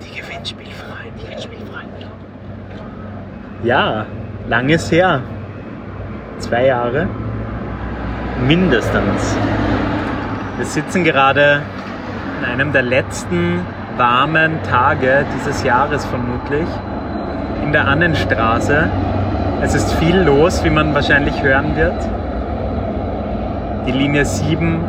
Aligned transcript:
Die 0.00 0.20
Gewinnspielfreunde, 0.20 1.20
Gewinnspielfreunde. 1.22 2.06
Ja, 3.64 4.06
lang 4.48 4.68
ist 4.68 4.92
her. 4.92 5.22
Zwei 6.38 6.66
Jahre. 6.66 7.08
Mindestens. 8.46 9.36
Wir 10.56 10.66
sitzen 10.66 11.04
gerade 11.04 11.62
an 12.38 12.44
einem 12.44 12.72
der 12.72 12.82
letzten 12.82 13.60
warmen 13.96 14.62
Tage 14.62 15.24
dieses 15.34 15.64
Jahres 15.64 16.04
vermutlich 16.04 16.66
in 17.62 17.72
der 17.72 17.88
Annenstraße. 17.88 18.88
Es 19.62 19.74
ist 19.74 19.92
viel 19.94 20.18
los, 20.18 20.62
wie 20.64 20.70
man 20.70 20.94
wahrscheinlich 20.94 21.42
hören 21.42 21.76
wird. 21.76 21.96
Die 23.86 23.92
Linie 23.92 24.24
7 24.24 24.84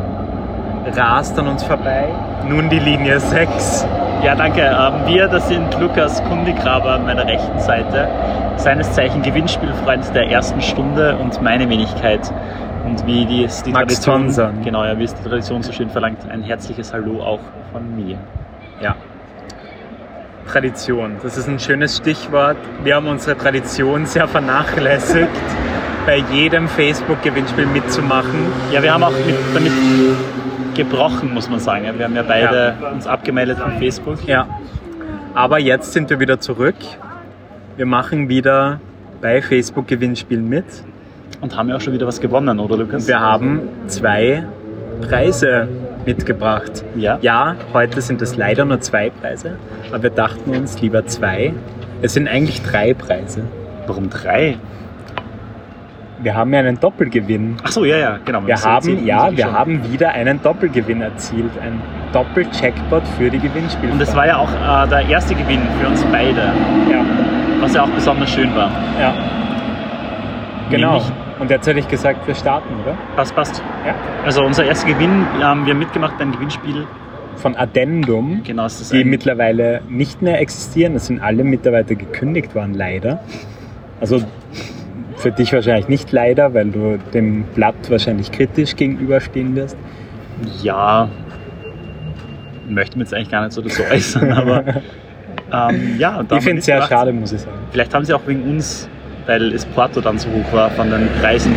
rast 0.95 1.37
an 1.37 1.47
uns 1.47 1.63
vorbei. 1.63 2.07
Nun 2.49 2.67
die 2.69 2.79
Linie 2.79 3.19
6. 3.19 3.85
Ja, 4.23 4.33
danke. 4.33 4.61
Ähm, 4.61 5.05
wir, 5.05 5.27
das 5.27 5.47
sind 5.47 5.79
Lukas 5.79 6.23
Kundigraber 6.23 6.93
an 6.93 7.05
meiner 7.05 7.25
rechten 7.27 7.59
Seite, 7.59 8.07
seines 8.55 8.91
Zeichen 8.93 9.21
Gewinnspielfreund 9.21 10.15
der 10.15 10.31
ersten 10.31 10.61
Stunde 10.61 11.15
und 11.17 11.39
meine 11.43 11.69
Wenigkeit. 11.69 12.33
Und 12.85 13.05
wie 13.05 13.25
die, 13.25 13.47
die 13.65 13.71
Max 13.71 13.99
Tradition, 13.99 14.63
genau, 14.63 14.83
ja, 14.83 14.97
wie 14.97 15.03
es 15.03 15.13
die 15.13 15.23
Tradition 15.27 15.61
so 15.61 15.71
schön 15.71 15.89
verlangt, 15.89 16.19
ein 16.29 16.41
herzliches 16.41 16.91
Hallo 16.91 17.21
auch 17.21 17.41
von 17.71 17.95
mir. 17.95 18.17
Ja. 18.81 18.95
Tradition, 20.47 21.17
das 21.21 21.37
ist 21.37 21.47
ein 21.47 21.59
schönes 21.59 21.97
Stichwort. 21.97 22.57
Wir 22.83 22.95
haben 22.95 23.07
unsere 23.07 23.37
Tradition 23.37 24.05
sehr 24.05 24.27
vernachlässigt, 24.27 25.29
bei 26.07 26.23
jedem 26.31 26.69
Facebook-Gewinnspiel 26.69 27.65
mitzumachen. 27.65 28.39
Ja, 28.71 28.81
wir 28.81 28.93
haben 28.93 29.03
auch 29.03 29.11
mit, 29.11 29.35
damit 29.53 29.73
gebrochen, 30.73 31.33
muss 31.33 31.49
man 31.49 31.59
sagen. 31.59 31.83
Wir 31.97 32.05
haben 32.05 32.15
ja 32.15 32.23
beide 32.23 32.75
uns 32.93 33.05
abgemeldet 33.05 33.59
von 33.59 33.73
Facebook. 33.73 34.25
Ja. 34.25 34.47
Aber 35.35 35.59
jetzt 35.59 35.91
sind 35.91 36.09
wir 36.09 36.21
wieder 36.21 36.39
zurück. 36.39 36.77
Wir 37.75 37.85
machen 37.85 38.29
wieder 38.29 38.79
bei 39.21 39.41
Facebook-Gewinnspielen 39.41 40.47
mit. 40.47 40.63
Und 41.41 41.57
haben 41.57 41.67
ja 41.67 41.75
auch 41.75 41.81
schon 41.81 41.91
wieder 41.91 42.07
was 42.07 42.21
gewonnen, 42.21 42.57
oder 42.57 42.77
Lukas? 42.77 43.05
Wir 43.05 43.19
haben 43.19 43.67
zwei 43.87 44.45
Preise 45.01 45.67
mitgebracht. 46.05 46.85
Ja. 46.95 47.19
Ja, 47.21 47.57
heute 47.73 47.99
sind 47.99 48.21
es 48.21 48.37
leider 48.37 48.63
nur 48.63 48.79
zwei 48.79 49.09
Preise, 49.09 49.57
aber 49.89 50.03
wir 50.03 50.09
dachten 50.09 50.55
uns 50.55 50.81
lieber 50.81 51.05
zwei. 51.05 51.53
Es 52.01 52.13
sind 52.13 52.29
eigentlich 52.29 52.61
drei 52.61 52.93
Preise. 52.93 53.41
Warum 53.87 54.09
drei? 54.09 54.57
Wir 56.19 56.33
haben 56.35 56.51
ja 56.53 56.59
einen 56.59 56.79
Doppelgewinn. 56.79 57.57
Ach 57.63 57.71
so, 57.71 57.85
ja, 57.85 57.97
ja, 57.97 58.17
genau. 58.25 58.45
Wir 58.45 58.55
haben, 58.61 59.05
ja, 59.05 59.29
wir 59.31 59.45
schon. 59.45 59.53
haben 59.53 59.91
wieder 59.91 60.09
einen 60.09 60.41
Doppelgewinn 60.41 61.01
erzielt. 61.01 61.51
Ein 61.61 61.79
Doppel-Jackpot 62.11 63.03
für 63.17 63.29
die 63.29 63.37
Gewinnspiele. 63.39 63.91
Und 63.91 63.99
das 64.01 64.15
war 64.15 64.25
ja 64.25 64.37
auch 64.37 64.49
äh, 64.49 64.87
der 64.89 65.07
erste 65.07 65.35
Gewinn 65.35 65.61
für 65.79 65.87
uns 65.87 66.03
beide, 66.05 66.41
ja, 66.91 67.01
was 67.61 67.73
ja 67.75 67.83
auch 67.83 67.89
besonders 67.89 68.29
schön 68.31 68.53
war. 68.55 68.71
ja. 68.99 69.13
Genau. 70.69 70.93
Nämlich- 70.93 71.11
Und 71.39 71.51
jetzt 71.51 71.67
hätte 71.67 71.79
ich 71.79 71.87
gesagt, 71.87 72.27
wir 72.27 72.33
starten, 72.35 72.67
oder? 72.83 72.97
Passt, 73.15 73.35
passt. 73.35 73.61
Ja. 73.85 73.93
Also 74.25 74.43
unser 74.43 74.65
erster 74.65 74.87
Gewinn, 74.87 75.11
ähm, 75.35 75.65
wir 75.65 75.73
haben 75.73 75.79
mitgemacht 75.79 76.17
beim 76.17 76.31
Gewinnspiel. 76.31 76.85
Von 77.35 77.55
Addendum, 77.55 78.41
Genau, 78.43 78.65
die 78.91 79.01
ein, 79.03 79.07
mittlerweile 79.09 79.81
nicht 79.87 80.23
mehr 80.23 80.41
existieren. 80.41 80.95
Es 80.95 81.05
sind 81.05 81.21
alle 81.21 81.43
Mitarbeiter 81.43 81.93
gekündigt 81.93 82.55
worden, 82.55 82.73
leider. 82.73 83.19
Also 84.01 84.23
für 85.17 85.31
dich 85.31 85.51
wahrscheinlich 85.51 85.87
nicht 85.89 86.11
leider, 86.11 86.53
weil 86.53 86.69
du 86.69 86.97
dem 87.13 87.43
Blatt 87.55 87.75
wahrscheinlich 87.89 88.31
kritisch 88.31 88.75
gegenüberstehen 88.75 89.55
wirst. 89.55 89.77
ja, 90.61 91.09
möchte 92.69 92.97
mir 92.97 93.03
jetzt 93.03 93.13
eigentlich 93.13 93.31
gar 93.31 93.43
nicht 93.43 93.53
so 93.53 93.61
das 93.61 93.75
so 93.75 93.83
äußern, 93.83 94.31
aber 94.31 94.63
ähm, 95.51 95.95
ja. 95.97 96.21
ich 96.21 96.43
finde 96.43 96.59
es 96.59 96.65
sehr 96.65 96.75
mitgemacht. 96.75 96.89
schade, 96.89 97.13
muss 97.13 97.31
ich 97.31 97.41
sagen. 97.41 97.57
Vielleicht 97.71 97.93
haben 97.93 98.05
sie 98.05 98.13
auch 98.13 98.25
wegen 98.27 98.43
uns, 98.43 98.89
weil 99.25 99.51
das 99.51 99.65
Porto 99.65 100.01
dann 100.01 100.17
so 100.19 100.29
hoch 100.29 100.53
war 100.53 100.69
von 100.71 100.89
den 100.89 101.07
Preisen, 101.21 101.53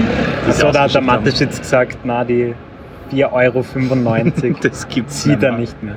die 0.46 0.52
So, 0.52 0.70
da 0.70 0.82
hat 0.82 0.94
der 0.94 1.00
haben. 1.00 1.06
Mateschitz 1.06 1.58
gesagt, 1.58 1.98
na, 2.04 2.24
die 2.24 2.54
4,95 3.12 3.32
Euro 3.32 4.58
Das 4.62 4.88
gibt's 4.88 5.22
sieht 5.22 5.42
er 5.42 5.52
nicht 5.52 5.82
mehr. 5.82 5.96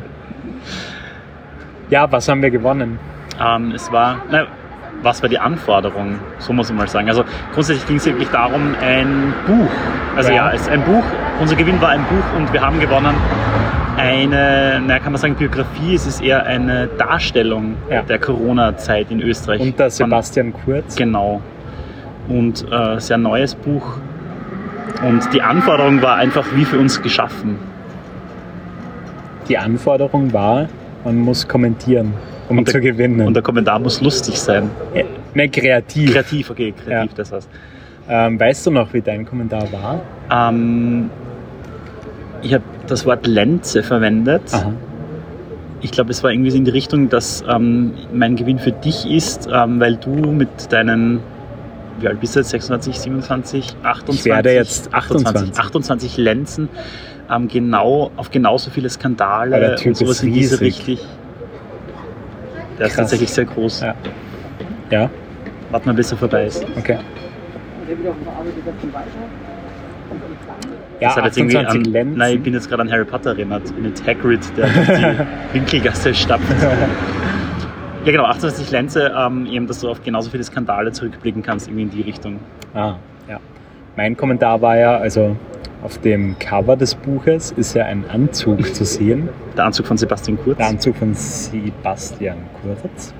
Ja, 1.89 2.11
was 2.11 2.27
haben 2.27 2.41
wir 2.41 2.49
gewonnen? 2.49 2.99
Ähm, 3.39 3.71
es 3.75 3.91
war, 3.91 4.23
na, 4.31 4.47
was 5.03 5.21
war 5.21 5.29
die 5.29 5.39
Anforderung? 5.39 6.15
So 6.39 6.53
muss 6.53 6.69
man 6.69 6.77
mal 6.79 6.87
sagen. 6.87 7.07
Also 7.09 7.23
grundsätzlich 7.53 7.85
ging 7.87 7.97
es 7.97 8.05
wirklich 8.05 8.29
darum, 8.29 8.75
ein 8.81 9.33
Buch. 9.45 9.69
Also 10.15 10.29
Ja. 10.31 10.47
ja, 10.47 10.51
es 10.53 10.61
ist 10.61 10.69
ein 10.69 10.81
Buch. 10.83 11.03
Unser 11.39 11.55
Gewinn 11.55 11.79
war 11.81 11.89
ein 11.89 12.03
Buch 12.05 12.37
und 12.37 12.51
wir 12.53 12.61
haben 12.61 12.79
gewonnen 12.79 13.15
eine, 13.97 14.81
na, 14.85 14.97
kann 14.99 15.11
man 15.11 15.21
sagen, 15.21 15.35
Biografie. 15.35 15.93
Es 15.93 16.07
ist 16.07 16.21
eher 16.21 16.45
eine 16.45 16.87
Darstellung 16.97 17.75
Ja. 17.89 18.01
der 18.01 18.19
Corona-Zeit 18.19 19.11
in 19.11 19.21
Österreich. 19.21 19.61
Unter 19.61 19.89
Sebastian 19.89 20.53
Kurz. 20.65 20.95
Genau. 20.95 21.41
Und 22.27 22.65
äh, 22.71 22.99
sehr 22.99 23.17
neues 23.17 23.53
Buch. 23.55 23.97
Und 25.07 25.33
die 25.33 25.41
Anforderung 25.41 26.01
war 26.01 26.15
einfach 26.15 26.45
wie 26.55 26.65
für 26.65 26.79
uns 26.79 27.01
geschaffen. 27.01 27.59
Die 29.49 29.57
Anforderung 29.57 30.31
war, 30.33 30.67
man 31.03 31.17
muss 31.19 31.47
kommentieren, 31.47 32.13
um 32.49 32.57
Und 32.57 32.67
der- 32.67 32.73
zu 32.75 32.81
gewinnen. 32.81 33.21
Und 33.25 33.33
der 33.33 33.43
Kommentar 33.43 33.79
muss 33.79 34.01
lustig 34.01 34.39
sein. 34.39 34.69
Äh, 34.93 35.03
ne, 35.33 35.49
kreativ. 35.49 36.11
Kreativ, 36.11 36.49
okay, 36.49 36.73
kreativ, 36.73 37.11
Ja. 37.11 37.15
das 37.17 37.31
heißt. 37.31 37.49
Ähm, 38.09 38.39
weißt 38.39 38.65
du 38.67 38.71
noch, 38.71 38.93
wie 38.93 39.01
dein 39.01 39.25
Kommentar 39.25 39.65
war? 39.71 40.01
Ähm, 40.49 41.09
ich 42.41 42.53
habe 42.53 42.63
das 42.87 43.05
Wort 43.05 43.25
Lenze 43.25 43.81
verwendet. 43.83 44.41
Aha. 44.51 44.73
Ich 45.81 45.91
glaube, 45.91 46.11
es 46.11 46.23
war 46.23 46.31
irgendwie 46.31 46.51
so 46.51 46.57
in 46.57 46.65
die 46.65 46.71
Richtung, 46.71 47.09
dass 47.09 47.43
ähm, 47.49 47.93
mein 48.13 48.35
Gewinn 48.35 48.59
für 48.59 48.71
dich 48.71 49.09
ist, 49.09 49.47
ähm, 49.53 49.79
weil 49.79 49.95
du 49.97 50.09
mit 50.11 50.71
deinen, 50.71 51.19
wie 51.99 52.07
alt 52.07 52.19
bist 52.19 52.35
du 52.35 52.39
jetzt? 52.39 52.49
26, 52.49 52.99
27, 52.99 53.67
28? 53.83 54.19
Ich 54.19 54.25
werde 54.25 54.53
jetzt 54.53 54.93
28. 54.93 55.57
28 55.59 56.17
Lenzen 56.17 56.69
ähm, 57.33 57.47
genau, 57.47 58.11
auf 58.17 58.31
genauso 58.31 58.69
viele 58.69 58.89
Skandale 58.89 59.59
der 59.77 59.87
und 59.87 59.95
sowas 59.97 60.21
in 60.23 60.33
diese 60.33 60.59
riesig. 60.59 60.99
Der 62.77 62.87
ist 62.87 62.93
Krass. 62.93 63.03
tatsächlich 63.05 63.29
sehr 63.29 63.45
groß. 63.45 63.81
Ja. 63.81 63.95
Ja, 64.89 65.09
Warten 65.71 65.85
wir, 65.87 65.93
bis 65.93 66.11
er 66.11 66.17
vorbei 66.17 66.45
ist. 66.45 66.65
okay. 66.77 66.97
Ja, 70.99 71.09
Das 71.09 71.17
hat 71.17 71.25
jetzt 71.25 71.37
irgendwie 71.37 71.57
28 71.57 71.87
an, 71.87 71.93
Lenzen. 71.93 72.17
Nein, 72.17 72.35
ich 72.37 72.43
bin 72.43 72.53
jetzt 72.53 72.69
gerade 72.69 72.81
an 72.83 72.91
Harry 72.91 73.05
Potter 73.05 73.31
erinnert, 73.31 73.63
mit 73.81 74.05
Hagrid, 74.05 74.39
der 74.55 74.67
die 74.67 75.53
Winkelgasse 75.53 76.13
stapft. 76.13 76.43
Ja 78.05 78.11
genau, 78.11 78.25
28 78.25 78.69
Lenze, 78.71 79.13
ähm, 79.17 79.45
eben, 79.45 79.65
dass 79.65 79.79
du 79.79 79.87
auf 79.89 80.03
genauso 80.03 80.29
viele 80.29 80.43
Skandale 80.43 80.91
zurückblicken 80.91 81.41
kannst, 81.41 81.69
irgendwie 81.69 81.83
in 81.83 81.89
die 81.89 82.01
Richtung. 82.01 82.37
Ah, 82.73 82.95
ja. 83.29 83.39
Mein 83.95 84.17
Kommentar 84.17 84.61
war 84.61 84.75
ja, 84.75 84.97
also 84.97 85.37
auf 85.83 85.97
dem 85.99 86.37
Cover 86.39 86.77
des 86.77 86.95
Buches 86.95 87.51
ist 87.51 87.75
ja 87.75 87.85
ein 87.85 88.05
Anzug 88.09 88.73
zu 88.73 88.85
sehen. 88.85 89.29
Der 89.57 89.65
Anzug 89.65 89.85
von 89.85 89.97
Sebastian 89.97 90.37
Kurz. 90.43 90.57
Der 90.57 90.67
Anzug 90.67 90.95
von 90.95 91.13
Sebastian 91.13 92.37
Kurz. 92.61 93.13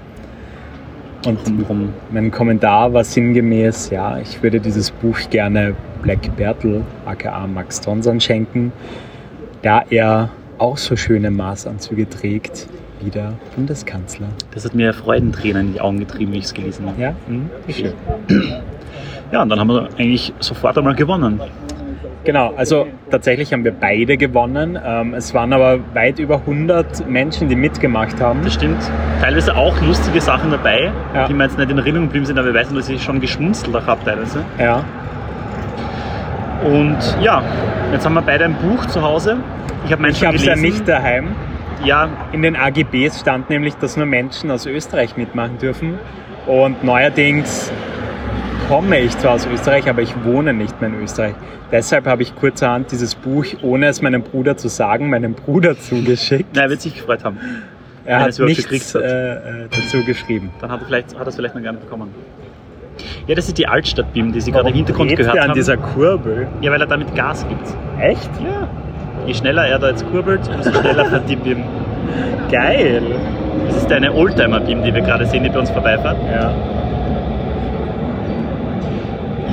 Und 1.26 1.40
Rum. 1.70 1.94
mein 2.12 2.32
Kommentar 2.32 2.94
war 2.94 3.04
sinngemäß, 3.04 3.92
ja, 3.92 4.18
ich 4.20 4.44
würde 4.44 4.60
dieses 4.60 4.92
Buch 4.92 5.18
gerne 5.30 5.74
Black 6.02 6.36
Bertel, 6.36 6.84
aka 7.06 7.48
Max 7.48 7.80
Tonson, 7.80 8.20
schenken, 8.20 8.74
da 9.62 9.84
er 9.90 10.30
auch 10.58 10.78
so 10.78 10.98
schöne 10.98 11.32
Maßanzüge 11.32 12.10
trägt 12.10 12.68
wie 13.00 13.10
der 13.10 13.34
Bundeskanzler. 13.56 14.28
Das 14.52 14.66
hat 14.66 14.76
mir 14.76 14.94
Freudentränen 14.94 15.68
in 15.68 15.74
die 15.74 15.82
Augen 15.82 16.00
getrieben, 16.00 16.34
wie 16.34 16.40
ich 16.40 16.46
es 16.46 16.54
gelesen 16.54 16.88
habe. 16.88 17.02
Ja, 17.02 17.16
hm, 17.28 17.50
schön. 17.70 17.94
Ja, 19.32 19.42
und 19.42 19.50
dann 19.50 19.60
haben 19.60 19.70
wir 19.70 19.90
eigentlich 19.98 20.32
sofort 20.40 20.78
einmal 20.78 20.94
gewonnen. 20.94 21.42
Genau, 22.26 22.54
also 22.56 22.88
tatsächlich 23.12 23.52
haben 23.52 23.66
wir 23.66 23.74
beide 23.74 24.16
gewonnen. 24.16 24.80
Ähm, 24.86 25.14
es 25.14 25.34
waren 25.34 25.52
aber 25.52 25.80
weit 25.94 26.20
über 26.20 26.36
100 26.38 27.08
Menschen, 27.10 27.50
die 27.50 27.56
mitgemacht 27.56 28.22
haben. 28.22 28.40
Das 28.44 28.54
stimmt. 28.54 28.82
Teilweise 29.22 29.56
auch 29.56 29.80
lustige 29.82 30.22
Sachen 30.22 30.50
dabei, 30.52 30.90
Ja. 31.14 31.28
die 31.28 31.34
mir 31.34 31.44
jetzt 31.44 31.58
nicht 31.58 31.70
in 31.70 31.78
Erinnerung 31.78 32.08
geblieben 32.08 32.26
sind, 32.26 32.40
aber 32.40 32.48
ich 32.50 32.56
weiß 32.56 32.72
nur, 32.72 32.80
dass 32.80 32.90
ich 32.90 33.04
schon 33.04 33.20
geschmunzelt 33.20 33.76
habe 33.86 34.04
teilweise. 34.06 34.40
Ja, 34.58 34.84
Und 36.64 36.98
ja, 37.22 37.44
jetzt 37.92 38.06
haben 38.06 38.14
wir 38.14 38.22
beide 38.22 38.46
ein 38.46 38.56
Buch 38.56 38.86
zu 38.86 39.02
Hause. 39.02 39.38
Ich 39.86 39.92
habe 39.92 40.02
meins 40.02 40.14
ich 40.16 40.20
schon 40.20 40.28
habe 40.30 40.38
es 40.38 40.46
ja 40.46 40.54
gelesen. 40.54 40.74
nicht 40.78 40.88
daheim. 40.88 41.28
Ja, 41.84 42.08
In 42.32 42.42
den 42.42 42.56
AGBs 42.56 43.20
stand 43.20 43.50
nämlich, 43.50 43.76
dass 43.76 43.98
nur 43.98 44.06
Menschen 44.06 44.50
aus 44.50 44.66
Österreich 44.66 45.18
mitmachen 45.18 45.58
dürfen. 45.58 46.00
Und 46.48 46.84
neuerdings 46.86 47.70
komme 48.74 48.98
ich 49.00 49.16
zwar 49.20 49.34
aus 49.34 49.46
Österreich, 49.46 49.88
aber 49.88 50.02
ich 50.02 50.12
wohne 50.24 50.52
nicht 50.52 50.82
mehr 50.82 50.90
in 50.90 51.04
Österreich. 51.04 51.36
Deshalb 51.72 52.08
habe 52.08 52.24
ich 52.24 52.36
kurzerhand 52.36 52.92
dieses 52.92 53.14
Buch, 53.14 53.46
ohne 53.62 53.86
es 53.86 54.02
meinem 54.02 54.24
Bruder 54.24 54.58
zu 54.58 54.68
sagen, 54.68 55.12
meinem 55.12 55.36
Bruder 55.36 55.78
zugeschickt. 55.80 56.50
na, 56.56 56.64
er 56.64 56.70
wird 56.72 56.82
sich 56.82 56.96
gefreut 56.96 57.24
haben. 57.24 57.38
Er 58.04 58.22
hat 58.22 58.40
nichts 58.40 58.96
hat. 58.96 59.02
äh, 59.04 59.34
äh, 59.34 59.68
dazu 59.70 60.04
geschrieben. 60.04 60.50
Dann 60.60 60.72
hat 60.72 60.82
er 60.82 60.86
vielleicht, 60.88 61.14
hat 61.14 61.22
er 61.22 61.28
es 61.28 61.36
vielleicht 61.36 61.54
noch 61.54 61.62
gar 61.62 61.72
nicht 61.72 61.84
bekommen. 61.84 62.10
Ja, 63.28 63.36
das 63.36 63.48
ist 63.48 63.60
die 63.60 63.68
Altstadt-BIM, 63.68 64.34
die 64.34 64.42
Sie 64.42 64.52
gerade 64.52 64.70
im 64.70 64.76
Hintergrund 64.76 65.16
gehört 65.16 65.36
der 65.36 65.44
an 65.44 65.50
haben. 65.50 65.56
dieser 65.56 65.78
Kurbel? 65.78 66.48
ja, 66.62 66.72
weil 66.72 66.82
er 66.82 66.88
damit 66.88 67.14
Gas 67.16 67.46
gibt. 67.48 67.68
Echt? 68.00 68.30
Ja. 68.44 68.68
Je 69.28 69.36
schneller 69.36 69.68
er 69.68 69.78
da 69.78 69.90
jetzt 69.90 70.10
kurbelt, 70.10 70.50
umso 70.54 70.72
schneller 70.74 71.06
fährt 71.06 71.30
die 71.30 71.36
BIM. 71.36 71.64
Geil. 72.52 73.04
Das 73.68 73.78
ist 73.78 73.92
eine 73.92 74.12
Oldtimer-BIM, 74.12 74.84
die 74.84 74.94
wir 74.94 75.02
gerade 75.02 75.28
sehen, 75.28 75.44
die 75.44 75.50
bei 75.50 75.60
uns 75.60 75.70
vorbeifährt. 75.70 76.18
Ja. 76.32 76.54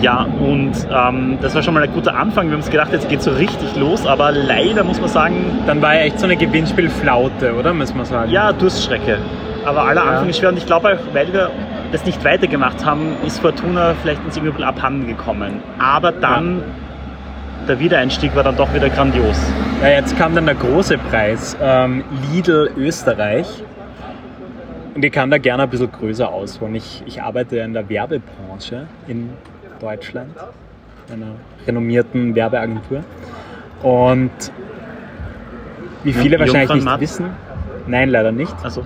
Ja, 0.00 0.26
und 0.40 0.72
ähm, 0.90 1.38
das 1.42 1.54
war 1.54 1.62
schon 1.62 1.74
mal 1.74 1.82
ein 1.82 1.92
guter 1.92 2.14
Anfang. 2.16 2.46
Wir 2.46 2.52
haben 2.52 2.60
uns 2.60 2.70
gedacht, 2.70 2.90
jetzt 2.92 3.08
geht 3.08 3.22
so 3.22 3.32
richtig 3.32 3.76
los, 3.76 4.06
aber 4.06 4.32
leider 4.32 4.82
muss 4.82 5.00
man 5.00 5.10
sagen, 5.10 5.34
Dann 5.66 5.82
war 5.82 5.94
ja 5.94 6.00
echt 6.02 6.18
so 6.18 6.24
eine 6.26 6.36
Gewinnspielflaute, 6.36 7.54
oder? 7.54 7.74
Muss 7.74 7.94
man 7.94 8.04
sagen. 8.06 8.30
ja, 8.30 8.52
Durststrecke. 8.52 9.18
Aber 9.64 9.84
aller 9.84 10.02
Ja. 10.02 10.10
Anfang 10.12 10.28
ist 10.30 10.38
schwer 10.38 10.48
und 10.48 10.56
ich 10.56 10.64
glaube 10.66 10.88
auch, 10.94 11.14
weil 11.14 11.30
wir 11.32 11.50
das 11.92 12.06
nicht 12.06 12.24
weitergemacht 12.24 12.84
haben, 12.86 13.12
ist 13.26 13.40
Fortuna 13.40 13.94
vielleicht 14.00 14.24
uns 14.24 14.36
irgendwie 14.36 14.62
abhanden 14.62 15.06
gekommen. 15.06 15.62
Aber 15.78 16.12
dann, 16.12 16.62
der 17.68 17.78
Wiedereinstieg 17.78 18.34
war 18.34 18.42
dann 18.42 18.56
doch 18.56 18.72
wieder 18.72 18.88
grandios. 18.88 19.36
Ja, 19.82 19.88
jetzt 19.88 20.16
kam 20.16 20.34
dann 20.34 20.46
der 20.46 20.54
große 20.54 20.96
Preis, 20.96 21.56
ähm, 21.60 22.04
Lidl 22.32 22.70
Österreich. 22.76 23.46
Und 24.94 25.04
ich 25.04 25.12
kann 25.12 25.30
da 25.30 25.38
gerne 25.38 25.64
ein 25.64 25.68
bisschen 25.70 25.92
größer 25.92 26.28
ausholen. 26.28 26.74
Ich, 26.74 27.02
ich 27.06 27.22
arbeite 27.22 27.58
in 27.58 27.74
der 27.74 27.88
Werbebranche 27.88 28.86
in 29.08 29.30
Deutschland, 29.80 30.30
einer 31.12 31.32
renommierten 31.66 32.34
Werbeagentur. 32.34 33.02
Und 33.82 34.30
wie 36.04 36.12
viele 36.12 36.36
Jung- 36.36 36.40
wahrscheinlich 36.40 36.68
nicht 36.70 36.70
Jungfernmatt? 36.84 37.00
wissen, 37.00 37.26
nein, 37.86 38.08
leider 38.10 38.32
nicht. 38.32 38.54
Also, 38.62 38.84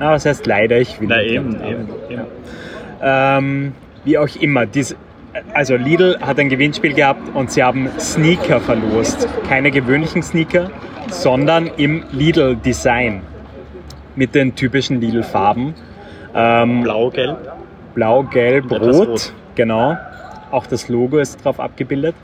Na, 0.00 0.12
was 0.12 0.24
heißt 0.26 0.46
leider? 0.46 0.78
Ich 0.78 1.00
will 1.00 1.08
na 1.08 1.16
nicht 1.16 1.32
eben, 1.32 1.54
eben, 1.64 1.88
eben. 2.08 2.22
Ähm, 3.02 3.72
wie 4.04 4.16
auch 4.16 4.28
immer, 4.40 4.64
dies, 4.64 4.94
also 5.54 5.74
Lidl 5.76 6.18
hat 6.20 6.38
ein 6.38 6.48
Gewinnspiel 6.48 6.94
gehabt 6.94 7.34
und 7.34 7.50
sie 7.50 7.62
haben 7.64 7.88
Sneaker 7.98 8.60
verlost. 8.60 9.28
Keine 9.48 9.70
gewöhnlichen 9.72 10.22
Sneaker, 10.22 10.70
sondern 11.10 11.68
im 11.76 12.04
Lidl-Design. 12.12 13.22
Mit 14.14 14.34
den 14.36 14.54
typischen 14.54 15.00
Lidl-Farben. 15.00 15.74
Ähm, 16.34 16.82
Blau, 16.82 17.10
gelb. 17.10 17.36
Blau, 17.94 18.22
Gelb, 18.24 18.70
Rot. 18.70 19.08
Rot. 19.08 19.32
Genau. 19.54 19.96
Auch 20.50 20.66
das 20.66 20.88
Logo 20.88 21.18
ist 21.18 21.44
drauf 21.44 21.60
abgebildet. 21.60 22.14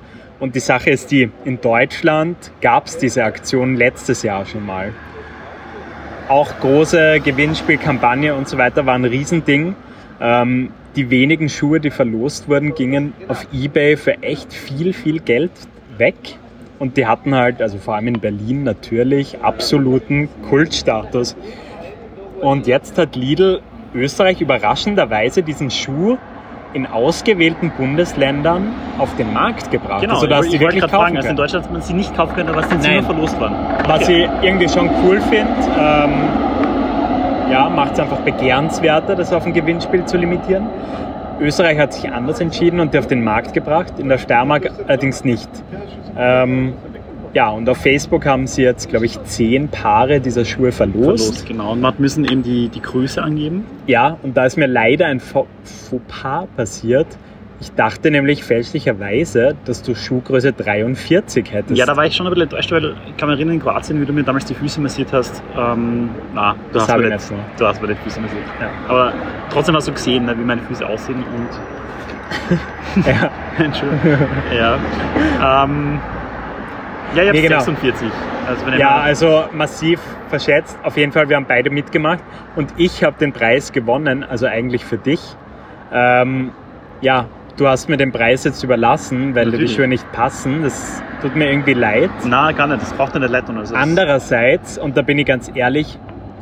Und 0.41 0.55
die 0.55 0.61
Sache 0.61 0.91
ist 0.91 1.11
die, 1.11 1.31
in 1.45 1.61
Deutschland 1.61 2.37
gab 2.61 2.87
es 2.87 2.99
diese 2.99 3.25
Aktion 3.25 3.77
letztes 3.77 4.23
Jahr 4.23 4.45
schon 4.47 4.67
mal. 4.67 4.93
Auch 6.29 6.59
große 6.61 7.21
Gewinnspielkampagne 7.21 8.35
und 8.35 8.49
so 8.49 8.59
weiter 8.59 8.87
war 8.87 8.95
ein 8.95 9.05
Riesending. 9.05 9.77
Ähm, 10.21 10.71
die 10.97 11.11
wenigen 11.11 11.49
Schuhe, 11.49 11.81
die 11.81 11.91
verlost 11.91 12.49
wurden, 12.49 12.75
gingen 12.75 13.13
auf 13.29 13.47
Ebay 13.53 13.97
für 13.97 14.23
echt 14.23 14.53
viel, 14.53 14.93
viel 14.93 15.21
Geld 15.21 15.51
weg. 15.99 16.15
Und 16.79 16.97
die 16.97 17.07
hatten 17.07 17.35
halt, 17.35 17.61
also 17.61 17.79
vor 17.79 17.95
allem 17.95 18.09
in 18.09 18.21
Berlin 18.21 18.65
natürlich, 18.65 19.39
absoluten 19.43 20.29
Kultstatus. 20.49 21.37
Und 22.41 22.67
jetzt 22.67 22.99
hat 22.99 23.17
Lidl 23.17 23.61
Österreich 23.95 24.41
überraschenderweise 24.41 25.43
diesen 25.43 25.71
Schuh 25.71 26.19
in 26.73 26.87
ausgewählten 26.87 27.71
Bundesländern 27.77 28.73
auf 28.99 29.15
den 29.17 29.33
Markt 29.33 29.71
gebracht. 29.71 30.01
Genau, 30.01 30.15
also, 30.15 30.27
dass 30.27 30.47
ich, 30.47 30.53
die 30.53 30.61
wirklich 30.61 30.83
kaufen 30.83 30.95
fragen, 30.95 31.17
also 31.17 31.29
in. 31.29 31.37
Deutschland 31.37 31.65
hat 31.67 31.73
man 31.73 31.83
sie 31.83 31.95
nicht 31.95 32.17
kaufen 32.17 32.35
können, 32.35 32.49
aber 32.49 32.61
es 32.61 32.69
sind 32.69 32.83
sie 32.83 32.89
Nein. 32.89 32.99
nur 32.99 33.07
verlost 33.07 33.39
worden. 33.41 33.55
Was 33.87 34.03
Okay. 34.03 34.29
ich 34.41 34.47
irgendwie 34.49 34.69
schon 34.69 34.91
cool 35.05 35.21
finde, 35.21 35.53
ähm, 35.79 36.13
ja, 37.53 37.69
macht 37.69 37.93
es 37.93 38.01
einfach 38.01 38.19
begehrenswerter, 38.19 39.15
das 39.15 39.33
auf 39.33 39.47
ein 39.47 39.53
Gewinnspiel 39.53 40.05
zu 40.05 40.17
limitieren. 40.17 40.67
Österreich 41.41 41.79
hat 41.79 41.93
sich 41.93 42.11
anders 42.11 42.41
entschieden 42.41 42.81
und 42.81 42.93
die 42.95 42.99
auf 42.99 43.07
den 43.07 43.23
Markt 43.23 43.53
gebracht, 43.53 43.95
in 43.99 44.09
der 44.09 44.19
Steiermark 44.19 44.71
allerdings 44.89 45.25
nicht. 45.25 45.49
Ähm, 46.17 46.75
ja, 47.35 47.49
und 47.51 47.69
auf 47.69 47.79
Facebook 47.79 48.25
haben 48.27 48.47
sie 48.47 48.63
jetzt, 48.63 48.89
glaube 48.89 49.07
ich, 49.07 49.21
zehn 49.25 49.69
Paare 49.69 50.21
dieser 50.21 50.45
Schuhe 50.45 50.71
verlost. 50.73 51.25
verlost, 51.25 51.47
genau. 51.47 51.73
Und 51.73 51.81
man 51.81 51.95
müssen 51.99 52.25
eben 52.25 52.43
die, 52.43 52.69
die 52.69 52.81
Größe 52.81 53.23
angeben. 53.23 53.65
Ja, 53.87 54.17
und 54.23 54.37
da 54.37 54.45
ist 54.47 54.57
mir 54.57 54.67
leider 54.69 55.07
ein 55.07 55.21
Fau- 55.21 55.47
Fauxpas 55.91 56.47
passiert. 56.57 57.07
Ich 57.61 57.73
dachte 57.73 58.11
nämlich 58.11 58.45
fälschlicherweise, 58.45 59.55
dass 59.65 59.83
du 59.83 59.95
Schuhgröße 59.95 60.53
43 60.53 61.51
hättest. 61.53 61.79
Ja, 61.79 61.87
da 61.87 61.97
war 61.97 62.05
ich 62.05 62.15
schon 62.15 62.27
ein 62.27 62.31
bisschen 62.31 62.43
enttäuscht, 62.45 62.71
weil 62.73 62.95
ich 63.09 63.17
kann 63.17 63.29
mich 63.29 63.39
erinnern, 63.39 63.55
in 63.55 63.61
Kroatien, 63.63 64.01
wie 64.01 64.05
du 64.07 64.13
mir 64.13 64.23
damals 64.23 64.45
die 64.45 64.55
Füße 64.55 64.81
massiert 64.81 65.13
hast. 65.13 65.43
Ähm, 65.57 66.11
na, 66.35 66.53
du 66.73 66.79
Das 66.79 66.89
hast, 66.89 66.97
mir 66.99 67.05
ich 67.05 67.13
nicht, 67.15 67.31
nicht 67.31 67.43
du 67.61 67.67
hast 67.67 67.81
mir 67.81 67.89
die 67.89 67.95
Füße 67.95 68.21
massiert. 68.21 68.43
Ja. 68.61 68.69
Aber 68.89 69.13
trotzdem 69.51 69.77
hast 69.77 69.89
du 69.89 69.93
gesehen, 69.93 70.27
ne, 70.27 70.37
wie 70.39 70.43
meine 70.45 70.61
Füße 70.63 70.87
aussehen 70.87 71.17
und. 71.17 72.59
Ja. 73.07 73.31
Entschuldigung. 73.65 74.19
ja. 74.57 75.65
Ähm, 75.65 75.99
ja, 77.15 77.23
ich 77.23 77.29
habe 77.29 77.39
Nee, 77.39 77.43
genau. 77.49 77.61
46. 77.61 78.09
Also 78.47 78.79
Ja, 78.79 78.97
also 78.97 79.45
massiv 79.53 80.01
verschätzt. 80.29 80.79
Auf 80.83 80.97
jeden 80.97 81.13
Fall, 81.13 81.29
wir 81.29 81.37
haben 81.37 81.47
beide 81.47 81.71
mitgemacht 81.71 82.21
und 82.57 82.73
ich 82.77 83.03
habe 83.05 83.17
den 83.19 83.33
Preis 83.33 83.73
gewonnen, 83.73 84.25
also 84.25 84.47
eigentlich 84.47 84.85
für 84.85 84.99
dich. 84.99 85.21
Ähm, 85.93 86.51
ja, 87.01 87.27
du 87.57 87.69
hast 87.69 87.89
mir 87.89 87.97
den 87.97 88.13
Preis 88.13 88.45
jetzt 88.45 88.63
überlassen, 88.63 89.35
weil 89.35 89.45
dir 89.47 89.51
die 89.53 89.57
Natürlich. 89.59 89.77
Schuhe 89.77 89.89
nicht 89.89 90.11
passen. 90.13 90.63
Das 90.63 91.03
tut 91.23 91.37
mir 91.37 91.49
irgendwie 91.51 91.75
leid. 91.75 92.11
Na, 92.25 92.53
gar 92.53 92.67
nicht. 92.67 92.83
Das 92.83 92.93
braucht 92.93 93.15
eine 93.15 93.27
Leitung. 93.29 93.59
Also 93.59 93.75
Andererseits, 93.75 94.77
und 94.79 94.97
da 94.97 95.03
bin 95.03 95.19
ich 95.19 95.27
ganz 95.27 95.51
ehrlich, 95.55 95.99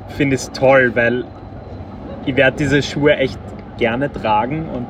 finde 0.09 0.37
ich 0.37 0.43
es 0.43 0.53
toll, 0.53 0.93
weil 0.95 1.25
ich 2.27 2.37
werde 2.37 2.57
diese 2.59 2.83
Schuhe 2.83 3.17
echt 3.17 3.39
gerne 3.79 4.11
tragen 4.13 4.69
und 4.69 4.87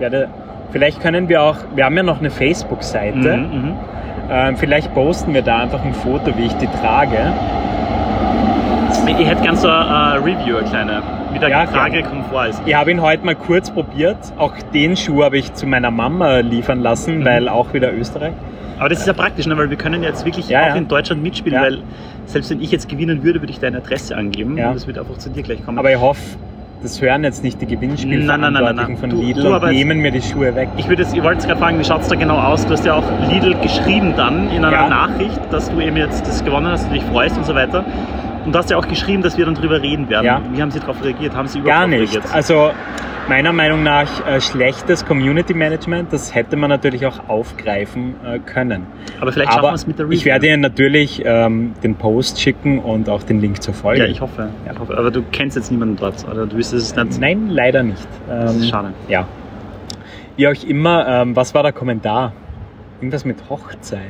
werde, 0.00 0.28
vielleicht 0.72 1.00
können 1.00 1.28
wir 1.28 1.42
auch, 1.42 1.56
wir 1.74 1.84
haben 1.84 1.96
ja 1.96 2.02
noch 2.02 2.18
eine 2.20 2.30
Facebook-Seite, 2.30 3.36
Mhm, 3.36 3.56
mhm. 3.68 3.74
Ähm, 4.30 4.56
vielleicht 4.56 4.92
posten 4.94 5.34
wir 5.34 5.42
da 5.42 5.58
einfach 5.58 5.84
ein 5.84 5.94
Foto, 5.94 6.36
wie 6.36 6.46
ich 6.46 6.54
die 6.54 6.66
trage. 6.68 7.18
Ich 9.18 9.26
hätte 9.28 9.42
gern 9.42 9.56
so 9.56 9.68
eine 9.68 10.14
äh, 10.16 10.18
Review, 10.18 10.56
eine 10.58 10.68
kleine. 10.68 11.02
Wie 11.32 11.38
der 11.38 11.48
Ja, 11.48 11.66
Trage 11.66 12.02
Komfort 12.02 12.46
ist. 12.50 12.62
Ich 12.66 12.74
habe 12.74 12.90
ihn 12.90 13.00
heute 13.00 13.24
mal 13.24 13.34
kurz 13.34 13.70
probiert. 13.70 14.18
Auch 14.36 14.52
den 14.74 14.96
Schuh 14.96 15.24
habe 15.24 15.38
ich 15.38 15.52
zu 15.54 15.66
meiner 15.66 15.90
Mama 15.90 16.38
liefern 16.38 16.80
lassen, 16.80 17.20
Mhm. 17.20 17.24
weil 17.24 17.48
auch 17.48 17.72
wieder 17.72 17.92
Österreich. 17.92 18.32
Aber 18.78 18.88
das 18.88 19.00
ist 19.00 19.06
ja 19.06 19.12
praktisch, 19.12 19.46
ne? 19.46 19.56
weil 19.56 19.70
wir 19.70 19.76
können 19.78 20.02
jetzt 20.02 20.24
wirklich 20.24 20.48
Ja, 20.48 20.62
auch 20.62 20.66
ja. 20.68 20.74
in 20.74 20.88
Deutschland 20.88 21.22
mitspielen, 21.22 21.60
weil 21.60 21.78
selbst 22.26 22.50
wenn 22.50 22.60
ich 22.60 22.70
jetzt 22.70 22.88
gewinnen 22.88 23.22
würde, 23.22 23.40
würde 23.40 23.52
ich 23.52 23.60
deine 23.60 23.78
Adresse 23.78 24.16
angeben 24.16 24.56
Ja. 24.58 24.68
und 24.68 24.74
das 24.74 24.86
wird 24.86 24.98
einfach 24.98 25.16
zu 25.18 25.30
dir 25.30 25.42
gleich 25.42 25.64
kommen. 25.64 25.78
Aber 25.78 25.90
ich 25.90 26.00
hoffe, 26.00 26.20
das 26.82 27.00
hören 27.00 27.24
jetzt 27.24 27.42
nicht 27.44 27.60
die 27.60 27.66
Gewinnspielverantwortlichen 27.66 28.26
Nein, 28.26 28.52
nein, 28.52 28.52
nein, 28.64 28.76
nein, 28.76 28.86
nein. 28.88 28.96
von 28.98 29.10
Du- 29.10 29.20
Lidl 29.20 29.42
du, 29.42 29.48
und 29.48 29.54
aber- 29.54 29.70
nehmen 29.70 30.00
mir 30.00 30.10
die 30.10 30.22
Schuhe 30.22 30.54
weg. 30.54 30.68
ich 30.76 30.88
würde 30.88 31.02
jetzt, 31.02 31.14
wollte 31.16 31.34
jetzt 31.34 31.46
gerade 31.46 31.60
fragen, 31.60 31.78
wie 31.78 31.84
schaut 31.84 32.02
es 32.02 32.08
da 32.08 32.14
genau 32.16 32.36
aus? 32.38 32.64
Du 32.66 32.72
hast 32.72 32.84
ja 32.84 32.94
auch 32.94 33.04
Lidl 33.30 33.54
geschrieben 33.62 34.14
dann 34.16 34.50
in 34.50 34.64
einer 34.64 34.72
Ja. 34.72 34.88
Nachricht, 34.88 35.40
dass 35.50 35.70
du 35.70 35.80
eben 35.80 35.96
jetzt 35.96 36.26
das 36.26 36.44
gewonnen 36.44 36.66
hast, 36.68 36.88
du 36.88 36.94
dich 36.94 37.04
freust 37.04 37.36
und 37.36 37.46
so 37.46 37.54
weiter. 37.54 37.84
Und 38.44 38.52
du 38.52 38.58
hast 38.58 38.70
ja 38.70 38.76
auch 38.76 38.88
geschrieben, 38.88 39.22
dass 39.22 39.38
wir 39.38 39.44
dann 39.44 39.54
drüber 39.54 39.80
reden 39.80 40.08
werden. 40.08 40.26
Ja. 40.26 40.40
Wie 40.52 40.60
haben 40.60 40.70
sie 40.72 40.80
darauf 40.80 41.02
reagiert? 41.04 41.34
Haben 41.36 41.46
sie 41.46 41.60
überhaupt 41.60 41.78
Gar 41.80 41.86
nicht. 41.86 42.00
reagiert? 42.14 42.24
Also 42.34 42.70
meiner 43.28 43.52
Meinung 43.52 43.82
nach 43.82 44.26
äh, 44.26 44.40
schlechtes 44.40 45.04
Community 45.06 45.54
Management. 45.54 46.12
Das 46.12 46.34
hätte 46.34 46.56
man 46.56 46.68
natürlich 46.70 47.06
auch 47.06 47.28
aufgreifen 47.28 48.14
äh, 48.24 48.38
können. 48.40 48.86
Aber 49.20 49.32
vielleicht 49.32 49.52
schaffen 49.52 49.64
wir 49.64 49.72
es 49.72 49.86
mit 49.86 49.98
der 49.98 50.06
Review. 50.06 50.16
ich 50.18 50.24
werde 50.24 50.48
Ihnen 50.48 50.60
natürlich 50.60 51.22
ähm, 51.24 51.72
den 51.82 51.94
Post 51.94 52.40
schicken 52.40 52.78
und 52.80 53.08
auch 53.08 53.22
den 53.22 53.40
Link 53.40 53.62
zur 53.62 53.74
Folge. 53.74 54.02
ja, 54.04 54.06
ich 54.08 54.20
hoffe, 54.20 54.50
ich 54.70 54.78
hoffe. 54.78 54.96
Aber 54.98 55.10
du 55.10 55.22
kennst 55.32 55.56
jetzt 55.56 55.70
niemanden 55.70 55.96
dort. 55.96 56.26
Oder 56.30 56.46
du 56.46 56.56
wüsstest 56.56 56.96
es 56.96 57.04
nicht. 57.04 57.20
Nein, 57.20 57.48
leider 57.48 57.82
nicht. 57.82 58.06
Das 58.28 58.54
ist 58.56 58.62
Ähm, 58.64 58.68
schade. 58.68 58.92
Ja. 59.08 59.26
Wie 60.36 60.48
auch 60.48 60.64
immer, 60.66 61.06
ähm, 61.06 61.36
was 61.36 61.54
war 61.54 61.62
der 61.62 61.72
Kommentar? 61.72 62.32
Irgendwas 63.00 63.24
mit 63.24 63.36
Hochzeit. 63.48 64.00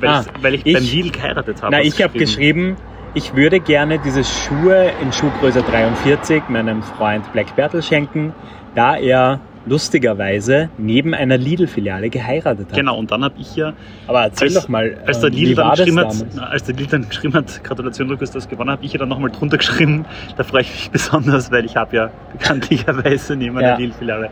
Weil, 0.00 0.08
Ah, 0.08 0.24
ich, 0.36 0.42
weil 0.42 0.54
ich, 0.54 0.66
ich- 0.66 0.74
beim 0.74 0.82
Lidl 0.84 1.10
geheiratet 1.10 1.62
habe. 1.62 1.72
Na, 1.72 1.82
ich 1.82 2.02
habe 2.02 2.18
geschrieben, 2.18 2.76
ich 3.14 3.34
würde 3.34 3.60
gerne 3.60 3.98
diese 3.98 4.24
Schuhe 4.24 4.90
in 5.02 5.12
Schuhgröße 5.12 5.62
43 5.62 6.48
meinem 6.48 6.82
Freund 6.82 7.30
Black 7.32 7.54
Bertel 7.56 7.82
schenken, 7.82 8.32
da 8.74 8.96
er 8.96 9.40
lustigerweise 9.66 10.70
neben 10.78 11.14
einer 11.14 11.36
Lidl-Filiale 11.36 12.10
geheiratet 12.10 12.68
hat. 12.70 12.76
Genau, 12.76 12.98
und 12.98 13.10
dann 13.10 13.22
habe 13.22 13.34
ich 13.38 13.54
ja, 13.54 13.74
Aber 14.08 14.22
erzähl 14.22 14.48
als, 14.48 14.54
doch 14.54 14.68
mal, 14.68 14.96
als 15.06 15.20
der 15.20 15.30
ähm, 15.30 15.36
Lidl 15.36 15.54
dann 15.54 15.70
geschrieben 15.70 15.98
hat, 16.00 16.14
na, 16.34 16.42
als 16.46 16.64
der 16.64 16.74
Lidl 16.74 16.90
dann 16.90 17.08
geschrieben 17.08 17.34
hat, 17.34 17.62
Gratulation 17.62 18.08
Lukas, 18.08 18.30
du 18.32 18.38
hast 18.38 18.48
gewonnen, 18.48 18.70
habe 18.70 18.84
ich 18.84 18.92
ja 18.92 18.98
dann 18.98 19.08
nochmal 19.08 19.30
drunter 19.30 19.58
geschrieben, 19.58 20.04
da 20.36 20.42
freue 20.42 20.62
ich 20.62 20.72
mich 20.72 20.90
besonders, 20.90 21.52
weil 21.52 21.64
ich 21.64 21.76
habe 21.76 21.94
ja 21.96 22.10
bekanntlicherweise 22.32 23.36
neben 23.36 23.56
einer 23.58 23.68
Ja. 23.68 23.76
Lidl-Filiale 23.76 24.30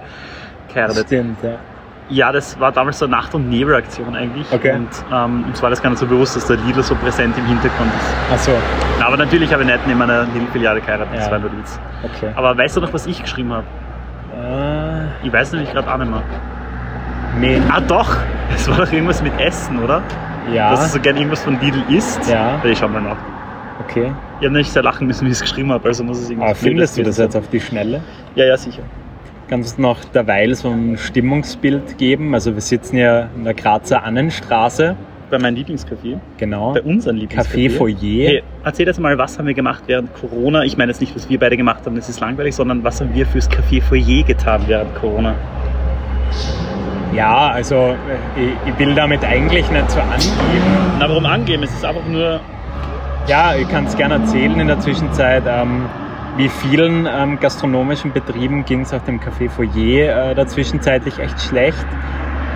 geheiratet. 0.69 1.07
Stimmt, 1.07 1.43
ja. 1.43 1.59
Ja, 2.11 2.33
das 2.33 2.59
war 2.59 2.73
damals 2.73 2.99
so 2.99 3.05
eine 3.07 3.13
Nacht- 3.17 3.35
und 3.35 3.49
Nebelaktion 3.49 4.15
eigentlich. 4.17 4.47
Okay. 4.53 4.73
Und 4.75 4.89
ähm, 5.13 5.45
uns 5.47 5.63
war 5.63 5.71
das 5.71 5.81
gar 5.81 5.91
nicht 5.91 6.01
so 6.01 6.07
bewusst, 6.07 6.35
dass 6.35 6.45
der 6.47 6.57
Lidl 6.57 6.83
so 6.83 6.95
präsent 6.97 7.39
im 7.39 7.47
Hintergrund 7.47 7.89
ist. 7.95 8.15
Ach 8.35 8.39
so, 8.39 8.53
Na, 8.99 9.07
aber 9.07 9.17
natürlich 9.17 9.53
habe 9.53 9.63
ich 9.63 9.69
nicht 9.69 9.87
neben 9.87 10.03
einer 10.03 10.25
Lidl-Filiale 10.25 10.81
geheiratet, 10.81 11.15
das 11.15 11.27
Ja. 11.27 11.33
war 11.33 11.39
nur 11.39 11.53
Witz. 11.57 11.79
okay. 12.03 12.33
Aber 12.35 12.57
weißt 12.59 12.77
du 12.77 12.81
noch, 12.81 12.93
was 12.93 13.07
ich 13.07 13.23
geschrieben 13.23 13.53
habe? 13.53 13.65
Äh, 14.37 15.27
Ich 15.27 15.33
weiß 15.33 15.53
nämlich 15.53 15.71
gerade 15.73 15.89
auch 15.93 15.99
nicht 15.99 16.11
mehr. 16.11 16.23
nee, 17.39 17.61
Ah 17.71 17.81
doch, 17.81 18.17
es 18.55 18.69
war 18.69 18.79
doch 18.79 18.93
irgendwas 18.93 19.23
mit 19.23 19.39
Essen, 19.41 19.79
oder? 19.83 20.03
ja, 20.53 20.71
Dass 20.71 20.87
du 20.87 20.99
so 20.99 21.01
gerne 21.01 21.19
irgendwas 21.21 21.43
von 21.45 21.61
Lidl 21.61 21.83
isst. 21.91 22.29
Ja. 22.29 22.61
Ich 22.65 22.79
schau 22.79 22.89
mal 22.89 23.03
nach. 23.03 23.17
okay. 23.85 24.11
Ich 24.41 24.47
habe 24.47 24.57
nicht 24.57 24.73
sehr 24.73 24.83
lachen 24.83 25.07
müssen, 25.07 25.27
wie 25.27 25.31
ich 25.31 25.35
es 25.37 25.43
geschrieben 25.43 25.71
habe, 25.73 25.87
also 25.87 26.03
muss 26.03 26.19
es 26.19 26.31
irgendwas 26.31 26.51
Aber 26.51 26.59
findest 26.59 26.99
du 26.99 27.03
das 27.05 27.19
jetzt 27.19 27.37
auf 27.37 27.47
die 27.51 27.61
Schnelle? 27.61 28.01
Ja, 28.35 28.47
ja, 28.47 28.57
sicher. 28.57 28.83
Ganz 29.51 29.77
noch 29.79 30.05
derweil 30.05 30.55
so 30.55 30.71
ein 30.71 30.97
Stimmungsbild 30.97 31.99
geben. 31.99 32.33
Also 32.35 32.55
wir 32.55 32.61
sitzen 32.61 32.97
ja 32.97 33.29
in 33.37 33.45
der 33.45 33.55
Grazer 33.55 34.05
Annenstraße. 34.05 34.97
Bei 35.29 35.39
meinem 35.39 35.57
Lieblingscafé. 35.57 36.19
Genau. 36.39 36.73
Bei 36.73 36.83
unserem 36.83 37.17
Lieblingscafé. 37.17 37.69
Café 37.69 37.71
Foyer. 37.71 38.29
Hey, 38.29 38.43
erzähl 38.65 38.87
jetzt 38.87 39.01
mal, 39.01 39.19
was 39.19 39.39
haben 39.39 39.47
wir 39.47 39.55
gemacht 39.55 39.85
während 39.87 40.15
Corona? 40.15 40.65
Ich 40.65 40.77
meine 40.77 40.91
jetzt 40.91 41.01
nicht, 41.01 41.15
was 41.15 41.29
wir 41.29 41.39
beide 41.39 41.57
gemacht 41.57 41.85
haben, 41.85 41.97
das 41.97 42.09
ist 42.09 42.21
langweilig, 42.21 42.55
sondern 42.55 42.83
was 42.85 43.01
haben 43.01 43.13
wir 43.15 43.27
fürs 43.27 43.51
Café 43.51 43.83
Foyer 43.83 44.25
getan 44.25 44.63
während 44.67 44.95
Corona? 44.95 45.35
Ja, 47.13 47.49
also 47.49 47.75
äh, 47.75 47.97
ich, 48.41 48.73
ich 48.73 48.79
will 48.79 48.95
damit 48.95 49.25
eigentlich 49.25 49.69
nicht 49.71 49.91
so 49.91 50.01
angeben. 50.01 50.97
Na, 50.99 51.09
warum 51.09 51.27
angeben? 51.27 51.65
Es 51.65 51.73
ist 51.73 51.85
einfach 51.85 52.07
nur. 52.07 52.41
Ja, 53.27 53.55
ich 53.57 53.69
kann 53.69 53.87
es 53.87 53.97
gerne 53.97 54.15
erzählen 54.15 54.59
in 54.59 54.69
der 54.69 54.79
Zwischenzeit. 54.79 55.43
Ähm, 55.47 55.87
wie 56.41 56.49
vielen 56.49 57.07
ähm, 57.07 57.39
gastronomischen 57.39 58.15
Betrieben 58.15 58.65
ging 58.65 58.81
es 58.81 58.95
auf 58.95 59.05
dem 59.05 59.21
Café 59.21 59.51
Foyer 59.51 60.31
äh, 60.31 60.35
da 60.35 60.47
zwischenzeitlich 60.47 61.19
echt 61.19 61.39
schlecht. 61.39 61.85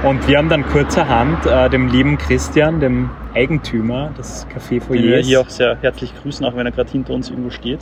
Und 0.03 0.27
wir 0.27 0.39
haben 0.39 0.49
dann 0.49 0.65
kurzerhand 0.65 1.45
äh, 1.45 1.69
dem 1.69 1.89
lieben 1.89 2.17
Christian, 2.17 2.81
dem 2.81 3.11
Eigentümer 3.35 4.09
des 4.17 4.47
Café 4.49 4.69
Den 4.69 4.71
wir 4.71 4.81
Foyers, 4.81 5.27
hier 5.27 5.41
auch 5.43 5.51
sehr 5.51 5.77
herzlich 5.83 6.15
grüßen, 6.23 6.47
auch 6.47 6.57
wenn 6.57 6.65
er 6.65 6.73
gerade 6.73 6.91
hinter 6.91 7.13
uns 7.13 7.29
irgendwo 7.29 7.51
steht. 7.51 7.81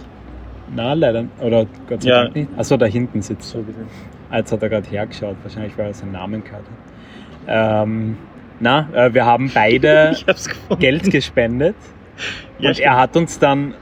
na 0.75 0.93
leider, 0.95 1.27
oder 1.39 1.67
Gott 1.89 2.03
sei 2.03 2.09
Ja. 2.09 2.23
Dank 2.25 2.35
nicht. 2.35 2.49
Achso, 2.57 2.77
da 2.77 2.87
hinten 2.87 3.23
sitzt 3.23 3.55
er. 3.55 3.61
So 3.61 3.65
bitte. 3.65 3.79
Jetzt 4.33 4.51
hat 4.51 4.61
er 4.61 4.69
gerade 4.71 4.91
hergeschaut, 4.91 5.37
wahrscheinlich 5.45 5.79
weil 5.79 5.87
er 5.87 5.95
seinen 5.95 6.13
Namen 6.13 6.43
gehört 6.43 6.65
hat. 7.47 7.85
Ähm, 7.85 8.17
na, 8.59 8.89
äh, 8.93 9.15
wir 9.15 9.25
haben 9.25 9.53
beide. 9.55 10.17
Geld 10.81 11.13
gespendet 11.13 11.77
Ja, 12.59 12.71
und 12.71 12.81
er 12.81 12.97
hat 12.97 13.17
uns 13.17 13.39
dann 13.39 13.75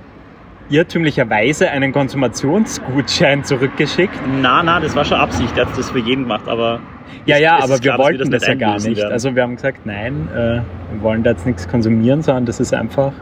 irrtümlicherweise 0.71 1.71
einen 1.71 1.93
Konsumationsgutschein 1.93 3.45
zurückgeschickt. 3.45 4.15
Na, 4.41 4.63
na, 4.63 4.81
das 4.81 4.95
war 4.97 5.05
schon 5.05 5.19
Absicht. 5.19 5.57
Er 5.59 5.67
hat 5.67 5.77
das 5.79 5.91
für 5.91 5.99
jeden 5.99 6.23
gemacht, 6.23 6.49
aber. 6.49 6.81
Ja, 7.27 7.37
ja, 7.39 7.57
aber 7.59 7.75
wir 7.75 7.79
klar, 7.81 7.99
wollten 7.99 8.31
das, 8.31 8.43
nicht 8.43 8.49
ja 8.49 8.55
gar 8.55 8.75
nicht. 8.77 8.97
werden. 8.97 9.13
Also 9.13 9.35
wir 9.35 9.43
haben 9.43 9.57
gesagt, 9.57 9.85
nein, 9.85 10.29
äh, 10.33 10.39
wir 10.39 11.03
wollen 11.03 11.23
da 11.23 11.31
jetzt 11.31 11.45
nichts 11.45 11.69
konsumieren, 11.69 12.23
sondern 12.23 12.47
das 12.47 12.61
ist 12.61 12.73
einfach, 12.73 13.13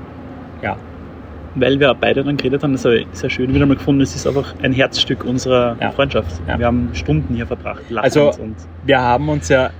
ja, 0.62 0.76
Weil 1.54 1.80
wir 1.80 1.92
beide 1.94 2.22
dann 2.22 2.36
geredet 2.36 2.62
haben, 2.62 2.72
das 2.72 2.84
habe 2.84 2.98
ich 2.98 3.06
sehr 3.12 3.30
schön 3.30 3.52
wieder 3.52 3.66
mal 3.66 3.74
gefunden. 3.76 4.02
Es 4.02 4.14
ist 4.14 4.26
einfach 4.26 4.54
ein 4.62 4.72
Herzstück 4.72 5.24
unserer 5.24 5.76
Ja. 5.80 5.90
Freundschaft. 5.90 6.30
Ja. 6.46 6.58
Wir 6.58 6.66
haben 6.66 6.90
Stunden 6.92 7.34
hier 7.34 7.46
verbracht, 7.46 7.82
Also- 7.96 8.30
wir 8.84 9.00
haben 9.00 9.28
uns 9.28 9.48
ja 9.48 9.70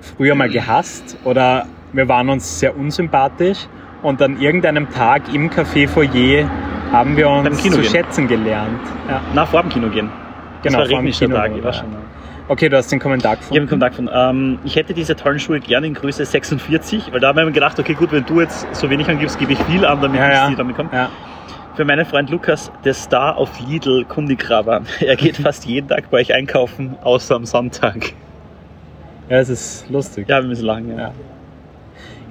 früher 0.00 0.34
mal 0.34 0.48
gehasst 0.48 1.16
oder 1.24 1.66
wir 1.92 2.08
waren 2.08 2.30
uns 2.30 2.58
sehr 2.58 2.76
unsympathisch 2.76 3.66
und 4.02 4.20
an 4.22 4.40
irgendeinem 4.40 4.90
Tag 4.90 5.32
im 5.32 5.50
Café 5.50 5.86
Foyer 5.86 6.50
haben 6.94 7.16
wir 7.16 7.28
uns 7.28 7.62
Kino 7.62 7.74
zu 7.76 7.80
gehen. 7.82 7.90
schätzen 7.90 8.28
gelernt. 8.28 8.80
Ja. 9.08 9.20
nach 9.34 9.48
vor 9.48 9.62
dem 9.62 9.70
Kino 9.70 9.88
gehen. 9.88 10.08
Das 10.62 10.72
Genau, 10.72 10.78
war 10.78 10.86
vor 10.86 10.98
dem 11.00 11.06
regnischer 11.06 11.28
Tag, 11.34 11.52
ich 11.56 11.62
war 11.64 11.72
schon. 11.72 11.88
Okay, 12.46 12.68
du 12.68 12.76
hast 12.76 12.92
den 12.92 13.00
Kommentar 13.00 13.36
Ich 13.40 13.46
habe 13.58 13.60
einen 13.70 13.80
gefunden. 13.80 14.10
Ähm, 14.14 14.58
ich 14.64 14.76
hätte 14.76 14.92
diese 14.94 15.16
tollen 15.16 15.38
Schuhe 15.38 15.60
gerne 15.60 15.86
in 15.86 15.94
Größe 15.94 16.24
46, 16.26 17.10
weil 17.12 17.20
da 17.20 17.28
haben 17.28 17.36
wir 17.36 17.50
gedacht, 17.50 17.78
okay, 17.78 17.94
gut, 17.94 18.12
wenn 18.12 18.24
du 18.26 18.40
jetzt 18.40 18.66
so 18.74 18.88
wenig 18.90 19.08
angibst, 19.08 19.38
gebe 19.38 19.52
ich 19.54 19.58
viel 19.60 19.84
an, 19.86 20.00
damit 20.02 20.20
Ja, 20.20 20.28
ich 20.28 20.34
ja. 20.34 20.48
die 20.50 20.56
damit 20.56 20.76
komme. 20.76 20.90
Ja. 20.92 21.08
Für 21.74 21.84
meinen 21.86 22.04
Freund 22.04 22.28
Lukas, 22.30 22.70
der 22.84 22.92
Star 22.94 23.36
auf 23.36 23.50
Lidl 23.66 24.04
Kundigraber. 24.04 24.82
Er 25.00 25.16
geht 25.16 25.38
fast 25.38 25.64
jeden 25.64 25.88
Tag 25.88 26.10
bei 26.10 26.18
euch 26.18 26.34
einkaufen, 26.34 26.96
außer 27.02 27.34
am 27.34 27.46
Sonntag. 27.46 28.12
ja, 29.30 29.38
es 29.38 29.48
ist 29.48 29.90
lustig. 29.90 30.28
Ja, 30.28 30.40
wir 30.40 30.48
müssen 30.48 30.66
lachen. 30.66 30.96
Ja. 30.98 31.12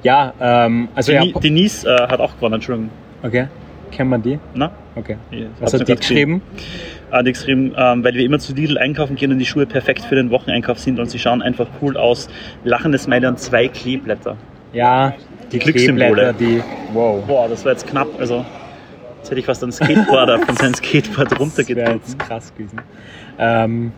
Ja. 0.04 0.34
Ähm, 0.40 0.90
also 0.96 1.12
ja, 1.12 1.22
Deni- 1.22 1.40
Denise 1.40 1.86
äh, 1.88 2.08
hat 2.08 2.20
auch 2.20 2.36
gewonnen, 2.36 2.56
Entschuldigung. 2.56 2.90
okay, 3.24 3.48
kennen 3.94 4.10
wir 4.10 4.18
die? 4.18 4.40
Na? 4.54 4.72
Okay. 4.96 5.18
Ich 5.32 5.46
Was 5.60 5.74
hab's 5.74 5.82
hat 5.82 5.88
die 5.88 5.96
geschrieben. 5.96 6.42
Hat 7.12 7.26
die 7.28 7.32
geschrieben, 7.34 7.74
ähm, 7.78 8.04
weil 8.04 8.14
wir 8.16 8.26
immer 8.26 8.40
zu 8.40 8.54
Lidl 8.54 8.78
einkaufen 8.78 9.16
gehen 9.16 9.32
und 9.32 9.40
die 9.40 9.46
Schuhe 9.46 9.66
perfekt 9.66 10.02
für 10.02 10.16
den 10.16 10.30
Wocheneinkauf 10.32 10.80
sind 10.80 11.00
und 11.00 11.10
sie 11.10 11.20
schauen 11.20 11.42
einfach 11.42 11.68
cool 11.82 11.96
aus. 11.98 12.28
Lachendes 12.64 13.04
Smiley 13.04 13.28
und 13.28 13.40
zwei 13.40 13.68
Kleeblätter. 13.68 14.36
Ja, 14.74 15.14
die 15.52 15.60
Glückssymbole. 15.60 16.34
Die, 16.40 16.62
wow. 16.94 17.24
Boah, 17.26 17.48
das 17.48 17.64
war 17.66 17.72
jetzt 17.74 17.88
knapp. 17.88 18.08
Also, 18.20 18.44
jetzt 19.20 19.30
hätte 19.30 19.40
ich 19.40 19.46
fast 19.46 19.62
einen 19.64 19.72
Skateboarder 19.72 20.40
von 20.46 20.56
seinem 20.58 20.74
Skateboard 20.74 21.32
Das 21.32 21.40
wäre 21.40 21.40
runtergetreten. 21.42 21.94
jetzt 22.04 22.20
krass 22.20 22.54
gewesen. 22.56 22.82
Ähm, 23.38 23.92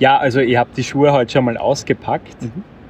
ja, 0.00 0.18
also 0.18 0.40
ich 0.40 0.56
habe 0.56 0.70
die 0.76 0.82
Schuhe 0.84 1.12
heute 1.12 1.30
schon 1.32 1.44
mal 1.44 1.56
ausgepackt. 1.56 2.36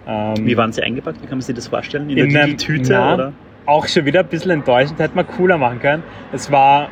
Ähm, 0.06 0.34
Wie 0.46 0.56
waren 0.56 0.72
sie 0.72 0.82
eingepackt? 0.82 1.18
Wie 1.22 1.26
kann 1.26 1.38
man 1.38 1.42
sich 1.42 1.54
das 1.54 1.68
vorstellen? 1.68 2.08
In, 2.08 2.16
In 2.18 2.32
der 2.32 2.46
Lidl-Tüte? 2.46 3.32
Auch 3.70 3.86
schon 3.86 4.04
wieder 4.04 4.20
ein 4.20 4.26
bisschen 4.26 4.50
enttäuschend, 4.50 4.98
hätte 4.98 5.14
man 5.14 5.28
cooler 5.28 5.56
machen 5.56 5.78
können. 5.78 6.02
Es 6.32 6.50
war 6.50 6.88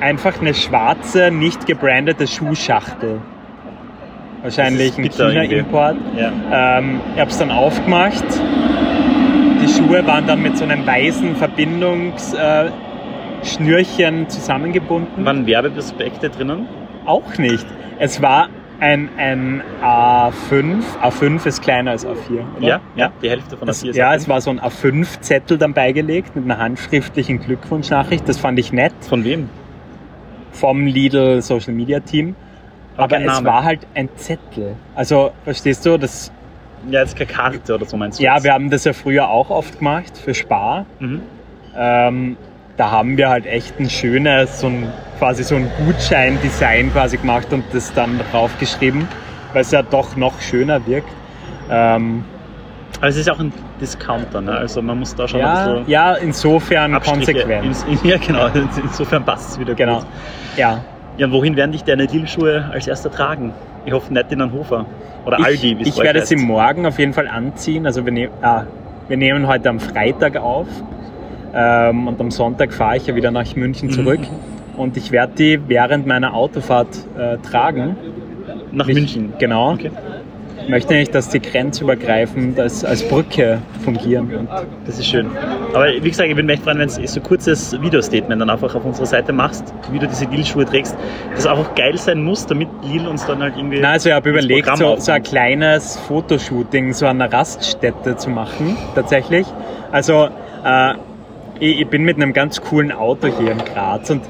einfach 0.00 0.40
eine 0.40 0.54
schwarze, 0.54 1.30
nicht 1.30 1.66
gebrandete 1.66 2.26
Schuhschachtel. 2.26 3.20
Wahrscheinlich 4.40 4.96
ein. 4.96 5.10
China-Import. 5.10 5.96
Ja. 6.16 6.78
Ähm, 6.78 7.02
ich 7.14 7.20
habe 7.20 7.30
es 7.30 7.36
dann 7.36 7.50
aufgemacht. 7.50 8.24
Die 9.60 9.68
Schuhe 9.68 10.06
waren 10.06 10.26
dann 10.26 10.40
mit 10.40 10.56
so 10.56 10.64
einem 10.64 10.86
weißen 10.86 11.36
Verbindungsschnürchen 11.36 14.22
äh, 14.22 14.28
zusammengebunden. 14.28 15.22
Waren 15.22 15.46
Werbeprospekte 15.46 16.30
drinnen? 16.30 16.66
Auch 17.04 17.36
nicht. 17.36 17.66
Es 17.98 18.22
war 18.22 18.48
ein, 18.80 19.08
ein 19.16 19.62
A5. 19.82 20.82
A5 21.02 21.46
ist 21.46 21.62
kleiner 21.62 21.92
als 21.92 22.06
A4. 22.06 22.14
Oder? 22.58 22.66
Ja, 22.66 22.80
ja, 22.94 23.12
die 23.22 23.30
Hälfte 23.30 23.56
von 23.56 23.66
der 23.66 23.72
Es, 23.72 23.82
vier 23.82 23.92
ja, 23.94 24.10
Seiten. 24.10 24.22
es 24.22 24.28
war 24.28 24.40
so 24.40 24.50
ein 24.50 24.60
A5-Zettel 24.60 25.58
dann 25.58 25.72
beigelegt 25.72 26.36
mit 26.36 26.44
einer 26.44 26.58
handschriftlichen 26.58 27.40
Glückwunschnachricht. 27.40 28.28
Das 28.28 28.38
fand 28.38 28.58
ich 28.58 28.72
nett 28.72 28.92
Von 29.08 29.24
wem? 29.24 29.48
vom 30.52 30.86
Lidl 30.86 31.42
Social 31.42 31.74
Media 31.74 32.00
Team. 32.00 32.34
Aber 32.96 33.16
kein 33.16 33.28
es 33.28 33.44
war 33.44 33.62
halt 33.64 33.86
ein 33.94 34.08
Zettel. 34.16 34.74
Also, 34.94 35.32
verstehst 35.44 35.84
du, 35.84 35.98
das, 35.98 36.32
Ja, 36.90 37.00
jetzt 37.00 37.14
keine 37.16 37.30
Karte 37.30 37.74
oder 37.74 37.84
so 37.84 37.96
meinst 37.98 38.18
du? 38.18 38.24
ja, 38.24 38.34
jetzt? 38.34 38.44
wir 38.44 38.54
haben 38.54 38.70
das 38.70 38.84
ja 38.84 38.92
früher 38.94 39.28
auch 39.28 39.50
oft 39.50 39.78
gemacht 39.78 40.16
für 40.16 40.32
Spar. 40.34 40.86
Mhm. 40.98 41.20
Ähm, 41.76 42.36
da 42.76 42.90
haben 42.90 43.16
wir 43.16 43.28
halt 43.30 43.46
echt 43.46 43.78
ein 43.80 43.88
schönes, 43.88 44.60
so 44.60 44.66
ein, 44.68 44.92
quasi 45.18 45.42
so 45.42 45.54
ein 45.56 45.70
Gutschein-Design 45.84 46.92
quasi 46.92 47.16
gemacht 47.16 47.52
und 47.52 47.64
das 47.72 47.92
dann 47.94 48.20
draufgeschrieben, 48.30 49.08
weil 49.52 49.62
es 49.62 49.70
ja 49.70 49.82
doch 49.82 50.16
noch 50.16 50.40
schöner 50.40 50.86
wirkt. 50.86 51.08
Ähm, 51.70 52.24
Aber 52.98 53.08
es 53.08 53.16
ist 53.16 53.30
auch 53.30 53.38
ein 53.40 53.52
Discounter, 53.80 54.40
ne? 54.40 54.52
Also 54.52 54.82
man 54.82 54.98
muss 54.98 55.14
da 55.14 55.26
schon 55.26 55.40
ein 55.40 55.46
ja, 55.46 55.66
bisschen 55.68 55.88
ja, 55.90 56.14
insofern 56.14 56.94
Abstriche. 56.94 57.32
konsequent. 57.32 57.64
Ins- 57.66 57.86
Ja, 58.04 58.16
genau. 58.18 58.46
Insofern 58.82 59.24
passt 59.24 59.50
es 59.52 59.58
wieder 59.58 59.74
Genau. 59.74 59.98
gut. 59.98 60.06
Ja. 60.56 60.80
Ja, 61.18 61.26
und 61.26 61.32
wohin 61.32 61.56
werden 61.56 61.72
dich 61.72 61.82
deine 61.82 62.04
Lidl-Schuhe 62.04 62.68
als 62.72 62.86
erster 62.86 63.10
tragen? 63.10 63.52
Ich 63.86 63.92
hoffe 63.92 64.12
nicht 64.12 64.30
in 64.32 64.42
Hannover. 64.42 64.84
Oder 65.24 65.42
Aldi, 65.42 65.78
wie 65.78 65.82
ich 65.82 65.88
es 65.88 65.96
ich 65.96 66.02
werde 66.02 66.20
heißt. 66.20 66.28
sie 66.28 66.36
morgen 66.36 66.84
auf 66.86 66.98
jeden 66.98 67.14
Fall 67.14 67.26
anziehen. 67.26 67.86
Also 67.86 68.04
wir, 68.04 68.12
nehm, 68.12 68.30
ah, 68.42 68.64
wir 69.08 69.16
nehmen 69.16 69.46
heute 69.46 69.70
am 69.70 69.80
Freitag 69.80 70.36
auf 70.36 70.66
ähm, 71.56 72.06
und 72.08 72.20
am 72.20 72.30
Sonntag 72.30 72.72
fahre 72.72 72.98
ich 72.98 73.06
ja 73.06 73.14
wieder 73.16 73.30
nach 73.30 73.56
München 73.56 73.88
Mhm. 73.88 73.92
zurück. 73.92 74.20
Und 74.76 74.96
ich 74.98 75.10
werde 75.10 75.32
die 75.38 75.60
während 75.68 76.06
meiner 76.06 76.34
Autofahrt 76.34 76.88
äh, 77.18 77.38
tragen. 77.38 77.96
Nach 78.72 78.86
Ich- 78.88 78.94
München. 78.94 79.32
Genau. 79.38 79.72
Okay. 79.72 79.90
Ich 80.62 80.68
möchte 80.70 80.94
nicht, 80.94 81.14
dass 81.14 81.28
die 81.28 81.38
grenzübergreifend 81.40 82.58
als, 82.58 82.84
als 82.84 83.06
Brücke 83.08 83.58
fungieren. 83.84 84.34
Und 84.34 84.48
Das 84.84 84.98
ist 84.98 85.06
schön. 85.06 85.26
Aber 85.72 85.86
wie 86.00 86.08
gesagt, 86.08 86.28
ich 86.28 86.34
bin 86.34 86.48
echt 86.48 86.64
freuen, 86.64 86.78
wenn 86.78 86.88
du 86.88 87.06
so 87.06 87.20
ein 87.20 87.22
kurzes 87.22 87.80
Videostatement 87.80 88.40
dann 88.40 88.50
einfach 88.50 88.74
auf 88.74 88.84
unserer 88.84 89.06
Seite 89.06 89.32
machst, 89.32 89.72
wie 89.92 89.98
du 90.00 90.08
diese 90.08 90.24
Lidl-Schuhe 90.24 90.64
trägst. 90.64 90.96
Das 91.36 91.46
einfach 91.46 91.72
geil 91.76 91.96
sein 91.96 92.22
muss, 92.22 92.46
damit 92.46 92.68
Lidl 92.82 93.06
uns 93.06 93.24
dann 93.26 93.40
halt 93.42 93.54
irgendwie. 93.56 93.78
Na, 93.80 93.92
also 93.92 94.08
ich 94.08 94.14
habe 94.14 94.28
überlegt, 94.30 94.68
so, 94.76 94.96
so 94.96 95.12
ein 95.12 95.22
kleines 95.22 95.98
Fotoshooting 96.08 96.92
so 96.94 97.06
an 97.06 97.20
einer 97.22 97.32
Raststätte 97.32 98.16
zu 98.16 98.30
machen, 98.30 98.76
tatsächlich. 98.96 99.46
Also 99.92 100.28
äh, 100.64 100.94
ich, 101.60 101.80
ich 101.80 101.86
bin 101.88 102.04
mit 102.04 102.16
einem 102.16 102.32
ganz 102.32 102.60
coolen 102.60 102.92
Auto 102.92 103.28
hier 103.28 103.52
in 103.52 103.58
Graz 103.58 104.10
und 104.10 104.22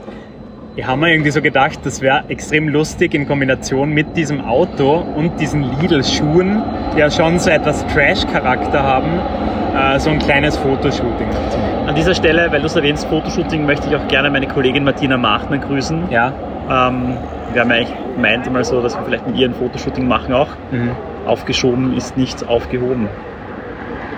ich 0.76 0.86
habe 0.86 1.00
mir 1.00 1.10
irgendwie 1.12 1.30
so 1.30 1.40
gedacht, 1.40 1.78
das 1.84 2.02
wäre 2.02 2.24
extrem 2.28 2.68
lustig 2.68 3.14
in 3.14 3.26
Kombination 3.26 3.90
mit 3.90 4.14
diesem 4.16 4.44
Auto 4.44 5.02
und 5.16 5.40
diesen 5.40 5.62
Lidl-Schuhen, 5.80 6.62
die 6.94 7.00
ja 7.00 7.10
schon 7.10 7.38
so 7.38 7.48
etwas 7.48 7.86
Trash-Charakter 7.86 8.82
haben, 8.82 9.08
äh, 9.74 9.98
so 9.98 10.10
ein 10.10 10.18
kleines 10.18 10.56
Fotoshooting 10.58 11.30
zu 11.50 11.58
machen. 11.58 11.88
An 11.88 11.94
dieser 11.94 12.14
Stelle, 12.14 12.52
weil 12.52 12.60
du 12.60 12.66
es 12.66 12.76
erwähnst, 12.76 13.06
Fotoshooting, 13.08 13.64
möchte 13.64 13.88
ich 13.88 13.96
auch 13.96 14.06
gerne 14.08 14.28
meine 14.28 14.46
Kollegin 14.48 14.84
Martina 14.84 15.16
Machtmann 15.16 15.62
grüßen. 15.62 16.10
Ja, 16.10 16.32
Ähm, 16.68 17.16
wir 17.52 17.60
haben 17.62 17.70
ja 17.70 17.76
eigentlich 17.76 17.94
gemeint 18.16 18.46
immer 18.46 18.64
so, 18.64 18.82
dass 18.82 18.96
wir 18.98 19.04
vielleicht 19.04 19.26
mit 19.26 19.36
ihr 19.36 19.48
ein 19.48 19.54
Fotoshooting 19.54 20.06
machen 20.06 20.34
auch. 20.34 20.48
mhm. 20.72 20.90
Aufgeschoben 21.26 21.96
ist 21.96 22.16
nichts 22.16 22.46
aufgehoben. 22.46 23.08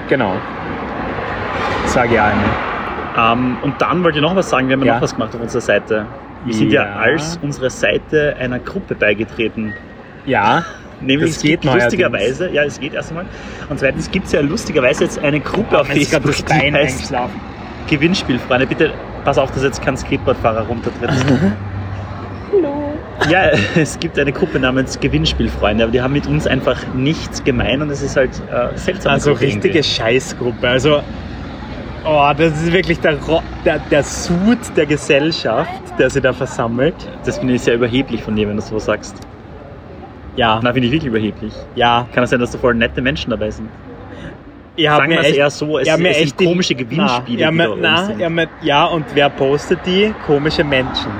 genau. 0.08 0.32
Sage 1.86 2.14
ich 2.14 2.20
einmal. 2.20 2.44
Ähm, 3.18 3.56
und 3.62 3.80
dann 3.80 4.04
wollte 4.04 4.18
ich 4.18 4.22
noch 4.22 4.36
was 4.36 4.48
sagen, 4.50 4.68
wir 4.68 4.76
haben 4.76 4.84
ja 4.84 4.94
noch 4.94 5.02
was 5.02 5.14
gemacht 5.14 5.34
auf 5.34 5.40
unserer 5.40 5.60
Seite. 5.60 6.06
Wir 6.44 6.54
sind 6.54 6.70
ja, 6.70 6.84
Ja. 6.84 6.96
als 6.96 7.38
unsere 7.42 7.68
Seite 7.70 8.36
einer 8.38 8.58
Gruppe 8.58 8.94
beigetreten. 8.94 9.74
Ja, 10.24 10.64
Nämlich 11.00 11.30
Das 11.30 11.36
es 11.36 11.42
geht 11.42 11.64
lustigerweise, 11.64 12.50
ja, 12.50 12.64
es 12.64 12.80
geht 12.80 12.92
erst 12.92 13.10
einmal. 13.10 13.26
Und 13.68 13.78
zweitens 13.78 14.10
gibt 14.10 14.26
es 14.26 14.32
ja 14.32 14.40
lustigerweise 14.40 15.04
jetzt 15.04 15.18
eine 15.20 15.38
Gruppe 15.38 15.78
auf 15.80 15.94
ist 15.94 16.10
gerade 16.10 16.26
Facebook, 16.26 16.46
die 16.46 16.58
Bein 16.60 16.74
heißt. 16.74 17.14
Gewinnspiel, 17.88 18.38
Freunde. 18.40 18.66
Bitte 18.66 18.92
pass 19.24 19.38
auf, 19.38 19.50
dass 19.52 19.62
jetzt 19.62 19.80
kein 19.82 19.96
Skateboardfahrer 19.96 20.62
runtertritt. 20.66 21.10
Ja, 23.28 23.50
es 23.76 23.98
gibt 23.98 24.18
eine 24.18 24.32
Gruppe 24.32 24.58
namens 24.58 24.98
Gewinnspielfreunde, 25.00 25.84
aber 25.84 25.92
die 25.92 26.00
haben 26.00 26.14
mit 26.14 26.26
uns 26.26 26.46
einfach 26.46 26.86
nichts 26.94 27.44
gemein 27.44 27.82
und 27.82 27.90
es 27.90 28.00
ist 28.00 28.16
halt 28.16 28.30
äh, 28.50 28.76
seltsam. 28.78 29.12
Also 29.12 29.32
richtige 29.32 29.82
Scheißgruppe. 29.82 30.66
Also, 30.66 31.02
oh, 32.08 32.32
das 32.36 32.52
ist 32.62 32.72
wirklich 32.72 32.98
der, 33.00 33.16
der, 33.64 33.78
der 33.90 34.02
Sud 34.02 34.58
der 34.76 34.86
Gesellschaft, 34.86 35.70
der 35.98 36.10
sie 36.10 36.20
da 36.20 36.32
versammelt. 36.32 36.94
Das 37.24 37.38
finde 37.38 37.54
ich 37.54 37.62
sehr 37.62 37.74
überheblich 37.74 38.22
von 38.22 38.34
dir, 38.36 38.48
wenn 38.48 38.56
du 38.56 38.62
so 38.62 38.78
sagst. 38.78 39.16
Ja, 40.36 40.60
Na, 40.62 40.72
finde 40.72 40.86
ich 40.86 40.92
wirklich 40.92 41.08
überheblich. 41.10 41.52
ja. 41.74 42.06
Kann 42.14 42.24
es 42.24 42.30
sein, 42.30 42.40
dass 42.40 42.52
da 42.52 42.58
voll 42.58 42.74
nette 42.74 43.02
Menschen 43.02 43.30
dabei 43.30 43.50
sind? 43.50 43.68
Habt 44.80 44.98
Sagen 44.98 45.08
mir 45.08 45.22
wir 45.22 45.28
es 45.28 45.36
eher 45.36 45.50
so, 45.50 45.78
es, 45.78 45.88
es 45.88 46.18
sind 46.18 46.36
komische 46.36 46.74
Gewinnspiele, 46.76 47.50
Na, 47.50 47.64
die 47.74 47.80
na, 47.80 48.04
sind. 48.04 48.22
habt 48.22 48.32
mir- 48.32 48.48
ja, 48.62 48.84
und 48.84 49.04
wer 49.14 49.28
postet 49.28 49.80
die? 49.84 50.14
Komische 50.24 50.62
Menschen. 50.62 51.10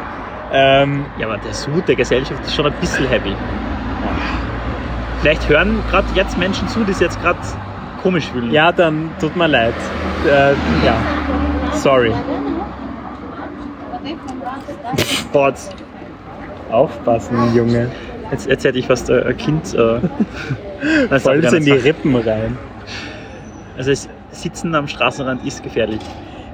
Ähm, 0.53 1.05
Ja, 1.19 1.27
aber 1.27 1.39
der 1.39 1.53
Sud 1.53 1.89
der 1.89 1.97
Gesellschaft 1.97 2.41
ist 2.45 2.55
schon 2.55 2.67
ein 2.67 2.73
bisschen 2.81 3.09
heavy. 3.09 3.35
Vielleicht 5.21 5.49
hören 5.49 5.81
gerade 5.91 6.07
jetzt 6.15 6.39
Menschen 6.39 6.69
zu, 6.69 6.85
die 6.85 6.93
es 6.93 7.01
jetzt 7.01 7.21
gerade 7.21 7.39
komisch 8.03 8.29
fühlen. 8.29 8.51
ja, 8.51 8.73
dann 8.73 9.11
tut 9.21 9.37
mir 9.37 9.49
leid. 9.49 9.75
Äh, 10.27 10.53
ja, 10.85 10.97
sorry. 11.73 12.13
Jetzt, 15.35 15.75
Aufpassen, 16.71 17.55
Junge. 17.55 17.91
jetzt, 18.31 18.47
jetzt 18.49 18.65
hätte 18.65 18.79
ich 18.79 18.87
fast 18.87 19.11
äh, 19.11 19.25
ein 19.25 19.37
Kind. 19.37 19.75
Äh, 19.75 20.01
Voll 21.19 21.45
in 21.45 21.65
die 21.65 21.73
Rippen 21.73 22.15
rein. 22.17 22.57
Also 23.77 23.91
es, 23.91 24.09
Sitzen 24.31 24.75
am 24.75 24.87
Straßenrand 24.87 25.45
ist 25.45 25.63
gefährlich. 25.63 26.01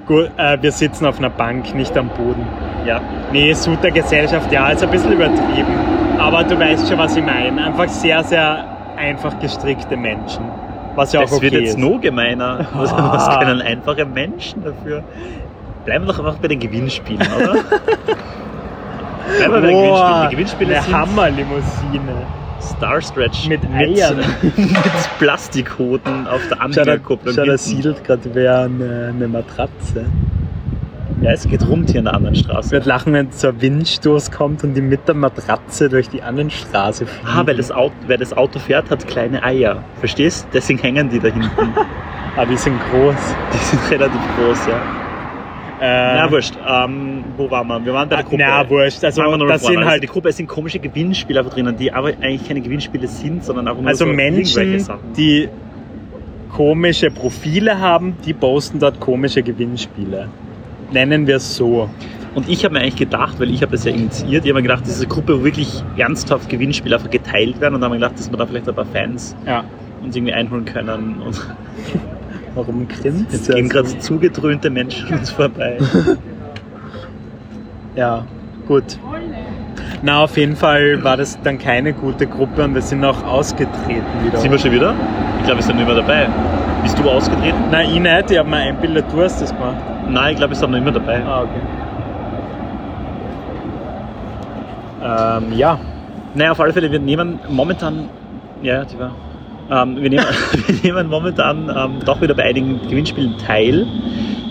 Gut, 0.06 0.30
äh, 0.36 0.58
wir 0.60 0.72
sitzen 0.72 1.06
auf 1.06 1.18
einer 1.18 1.30
Bank, 1.30 1.74
nicht 1.74 1.96
am 1.96 2.08
Boden. 2.08 2.46
Ja. 2.86 3.00
Nee, 3.32 3.52
Sud 3.54 3.82
der 3.82 3.90
Gesellschaft, 3.90 4.50
ja, 4.52 4.70
ist 4.70 4.82
ein 4.82 4.90
bisschen 4.90 5.12
übertrieben. 5.12 5.74
Aber 6.18 6.44
du 6.44 6.58
weißt 6.58 6.88
schon, 6.88 6.98
was 6.98 7.16
ich 7.16 7.24
meine. 7.24 7.64
Einfach 7.64 7.88
sehr, 7.88 8.22
sehr 8.22 8.64
einfach 8.96 9.38
gestrickte 9.38 9.96
Menschen. 9.96 10.44
Was 10.96 11.12
ja 11.12 11.20
auch 11.20 11.24
Das 11.24 11.32
okay 11.32 11.42
wird 11.52 11.54
jetzt 11.62 11.70
ist. 11.70 11.78
noch 11.78 12.00
gemeiner. 12.00 12.66
Was, 12.74 12.92
Ah. 12.92 13.12
was 13.12 13.38
können 13.38 13.60
einfache 13.62 14.04
Menschen 14.04 14.62
dafür? 14.64 15.02
Bleiben 15.84 16.06
wir 16.06 16.12
doch 16.12 16.18
einfach 16.24 16.36
bei 16.38 16.48
den 16.48 16.60
Gewinnspielen, 16.60 17.20
oder? 17.36 17.52
Bleiben 19.38 19.52
wir 19.54 19.60
bei 19.60 19.66
den 19.66 19.76
Gewinnspielen. 19.76 20.22
Die 20.22 20.30
Gewinnspiele 20.36 20.76
eine 20.78 20.92
Hammerlimousine. 20.98 22.26
Star 22.60 23.00
Stretch 23.02 23.48
Mit 23.48 23.60
Eiern. 23.74 24.18
mit 24.56 25.18
Plastikhoden 25.18 26.26
auf 26.26 26.40
der 26.48 26.60
Anhängerkupplung. 26.62 27.34
schau, 27.34 27.44
da 27.44 27.58
siedelt 27.58 28.02
gerade 28.04 28.22
wer 28.32 28.60
eine, 28.60 29.12
eine 29.14 29.28
Matratze. 29.28 30.06
Ja, 31.22 31.30
es 31.30 31.48
geht 31.48 31.66
rund 31.68 31.90
hier 31.90 32.00
an 32.00 32.04
der 32.06 32.14
anderen 32.14 32.34
Ich 32.34 32.40
Straße. 32.40 32.70
werde 32.72 32.88
lachen, 32.88 33.12
wenn 33.12 33.30
so 33.30 33.48
ein 33.48 33.60
Windstoß 33.60 34.30
kommt 34.30 34.62
und 34.64 34.74
die 34.74 34.80
mit 34.80 35.06
der 35.08 35.14
Matratze 35.14 35.88
durch 35.88 36.08
die 36.08 36.20
Straße 36.50 37.06
fliegen. 37.06 37.26
Ah, 37.28 37.46
weil 37.46 37.56
das, 37.56 37.70
Auto, 37.72 37.94
wer 38.06 38.18
das 38.18 38.36
Auto 38.36 38.58
fährt, 38.58 38.90
hat 38.90 39.06
kleine 39.06 39.42
Eier. 39.42 39.84
Verstehst? 40.00 40.46
Deswegen 40.52 40.78
hängen 40.80 41.08
die 41.08 41.20
da 41.20 41.28
hinten. 41.28 41.48
Ah, 42.36 42.44
die 42.44 42.56
sind 42.56 42.76
groß. 42.90 43.14
Die 43.52 43.58
sind 43.58 43.90
relativ 43.92 44.20
groß, 44.36 44.66
ja. 44.66 44.74
Äh, 45.80 46.16
Na, 46.16 46.28
wurscht. 46.32 46.54
Ähm, 46.68 47.22
wo 47.36 47.48
waren 47.48 47.68
wir? 47.68 47.84
Wir 47.84 47.92
waren 47.94 48.08
bei 48.08 48.16
der 48.16 48.24
Ah, 48.24 48.28
Gruppe. 48.28 48.42
na, 48.44 48.68
wurscht. 48.68 49.04
Also, 49.04 49.22
das 49.46 49.62
sind. 49.62 49.76
Also 49.78 49.88
halt- 49.88 50.02
die 50.02 50.08
Gruppe, 50.08 50.30
es 50.30 50.36
sind 50.38 50.48
komische 50.48 50.80
Gewinnspiele 50.80 51.38
einfach 51.38 51.52
drinnen, 51.54 51.76
die 51.76 51.92
aber 51.92 52.08
eigentlich 52.08 52.48
keine 52.48 52.60
Gewinnspiele 52.60 53.06
sind, 53.06 53.44
sondern 53.44 53.68
einfach 53.68 53.80
nur 53.82 53.88
Also 53.88 54.04
so 54.04 54.10
Menschen, 54.12 54.84
die 55.16 55.48
komische 56.50 57.12
Profile 57.12 57.78
haben, 57.78 58.16
die 58.26 58.32
posten 58.34 58.80
dort 58.80 58.98
komische 58.98 59.44
Gewinnspiele. 59.44 60.28
Nennen 60.92 61.26
wir 61.26 61.36
es 61.36 61.56
so. 61.56 61.88
Und 62.34 62.48
ich 62.48 62.64
habe 62.64 62.74
mir 62.74 62.80
eigentlich 62.80 62.96
gedacht, 62.96 63.38
weil 63.38 63.50
ich 63.50 63.62
habe 63.62 63.72
das 63.72 63.84
ja 63.84 63.92
initiiert, 63.92 64.44
ich 64.44 64.50
habe 64.50 64.60
mir 64.60 64.68
gedacht, 64.68 64.82
diese 64.86 65.06
Gruppe, 65.06 65.38
wo 65.40 65.44
wirklich 65.44 65.84
ernsthaft 65.96 66.48
Gewinnspiele 66.48 66.96
einfach 66.96 67.10
geteilt 67.10 67.60
werden 67.60 67.76
und 67.76 67.80
dann 67.80 67.90
habe 67.90 67.96
ich 67.96 68.00
mir 68.00 68.06
gedacht, 68.08 68.18
dass 68.18 68.30
wir 68.30 68.36
da 68.38 68.46
vielleicht 68.46 68.68
ein 68.68 68.74
paar 68.74 68.86
Fans 68.86 69.36
Ja. 69.46 69.62
uns 70.02 70.16
irgendwie 70.16 70.32
einholen 70.32 70.64
können. 70.64 71.22
Und 71.24 71.40
Warum 72.56 72.86
grinst 72.88 73.32
jetzt 73.32 73.50
gehen 73.52 73.68
gerade 73.68 73.88
so 73.88 73.96
zugedröhnte 73.98 74.70
Menschen 74.70 75.08
uns 75.16 75.30
vorbei. 75.30 75.78
Ja, 77.96 78.24
gut. 78.66 78.98
Na, 80.02 80.24
auf 80.24 80.36
jeden 80.36 80.56
Fall 80.56 81.02
war 81.04 81.16
das 81.16 81.38
dann 81.42 81.58
keine 81.58 81.92
gute 81.92 82.26
Gruppe 82.26 82.64
und 82.64 82.74
wir 82.74 82.82
sind 82.82 83.04
auch 83.04 83.22
ausgetreten 83.24 84.02
wieder. 84.24 84.38
Sind 84.38 84.50
wir 84.50 84.58
schon 84.58 84.72
wieder? 84.72 84.94
Ich 85.38 85.44
glaube, 85.44 85.60
wir 85.60 85.64
sind 85.64 85.76
nicht 85.76 85.86
mehr 85.86 85.94
dabei. 85.94 86.26
Bist 86.82 86.98
du 86.98 87.08
ausgetreten? 87.08 87.56
Nein, 87.70 87.90
ich 87.94 88.00
nicht, 88.00 88.30
ich 88.32 88.38
habe 88.38 88.48
mir 88.50 88.56
einbildet, 88.56 89.04
du 89.12 89.22
hast 89.22 89.40
das 89.40 89.52
gemacht. 89.54 89.76
Nein, 90.08 90.32
ich 90.32 90.36
glaube, 90.38 90.52
wir 90.52 90.56
sind 90.56 90.70
noch 90.70 90.78
immer 90.78 90.92
dabei. 90.92 91.22
Ah, 91.24 91.42
okay. 91.42 91.60
Ähm, 95.04 95.52
ja. 95.56 95.78
Naja, 96.34 96.52
auf 96.52 96.60
alle 96.60 96.72
Fälle, 96.72 96.90
wir 96.90 96.98
nehmen 96.98 97.38
momentan, 97.48 98.08
ja, 98.62 98.84
die 98.84 98.98
war, 98.98 99.12
ähm, 99.70 99.96
wir, 100.00 100.10
nehmen, 100.10 100.24
wir 100.66 100.74
nehmen 100.82 101.08
momentan 101.08 101.70
ähm, 101.74 102.00
doch 102.04 102.20
wieder 102.20 102.34
bei 102.34 102.44
einigen 102.44 102.80
Gewinnspielen 102.88 103.36
teil. 103.38 103.86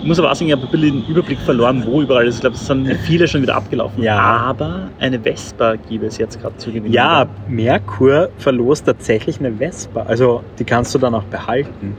Ich 0.04 0.08
muss 0.08 0.18
aber 0.18 0.30
auch 0.30 0.34
sagen, 0.34 0.48
ich 0.48 0.52
habe 0.52 0.66
ein 0.66 0.70
bisschen 0.70 1.02
den 1.02 1.08
Überblick 1.08 1.38
verloren, 1.38 1.82
wo 1.86 2.02
überall 2.02 2.26
ist. 2.26 2.34
Ich 2.36 2.40
glaube, 2.42 2.56
es 2.56 2.66
sind 2.66 2.86
viele 3.06 3.26
schon 3.26 3.40
wieder 3.40 3.56
abgelaufen. 3.56 4.02
Ja. 4.02 4.18
Aber 4.18 4.88
eine 5.00 5.18
Vespa 5.18 5.76
gibt 5.76 6.04
es 6.04 6.18
jetzt 6.18 6.40
gerade 6.42 6.56
zu 6.58 6.70
gewinnen. 6.70 6.92
Ja, 6.92 7.26
Merkur 7.48 8.28
verlost 8.36 8.84
tatsächlich 8.84 9.40
eine 9.40 9.52
Vespa. 9.52 10.02
Also 10.02 10.42
die 10.58 10.64
kannst 10.64 10.94
du 10.94 10.98
dann 10.98 11.14
auch 11.14 11.24
behalten. 11.24 11.96